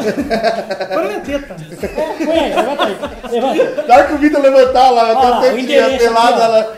Olha 0.91 1.01
a 1.01 1.09
minha 1.09 1.21
teta. 1.21 1.57
É, 1.83 2.25
põe 2.25 2.39
aí, 2.39 2.55
levanta 2.55 2.85
aí. 2.85 2.97
Levanta. 3.33 3.83
Na 3.89 3.95
hora 3.95 4.05
que 4.07 4.13
o 4.15 4.19
Vitor 4.19 4.43
levantar 4.43 4.91
lá, 4.91 5.15
o 5.15 5.19
a 5.35 5.41
tetinha 5.41 5.99
pelada 5.99 6.47
lá. 6.47 6.77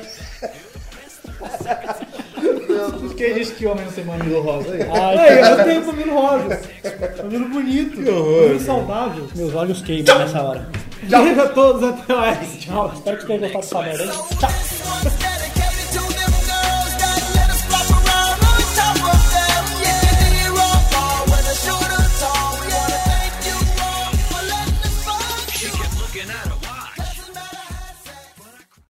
Quem 3.17 3.35
disse 3.35 3.53
que 3.55 3.67
homem 3.67 3.85
não 3.85 3.93
tem 3.93 4.05
mamilo 4.05 4.41
rosa 4.43 4.73
aí? 4.73 4.83
Ai, 4.83 5.19
Aí, 5.19 5.51
eu 5.51 5.65
tenho 5.65 5.83
um 5.83 5.87
mamilo 5.87 6.15
rosa. 6.15 6.61
Mamilo 7.23 7.49
bonito. 7.49 7.97
Mamilo 8.01 8.61
saudável. 8.61 9.27
meus 9.35 9.55
olhos 9.55 9.83
queimam 9.83 10.19
nessa 10.19 10.43
hora. 10.43 10.69
Beijo 11.03 11.41
a 11.41 11.49
todos, 11.49 11.83
até 11.83 12.15
mais. 12.15 12.59
Tchau. 12.59 12.93
Espero 12.95 13.17
que 13.19 13.27
tenham 13.27 13.53
gostado 13.53 13.85
dessa 13.87 13.99
merda. 13.99 14.05
hein? 14.05 14.11
Tchau. 14.39 15.26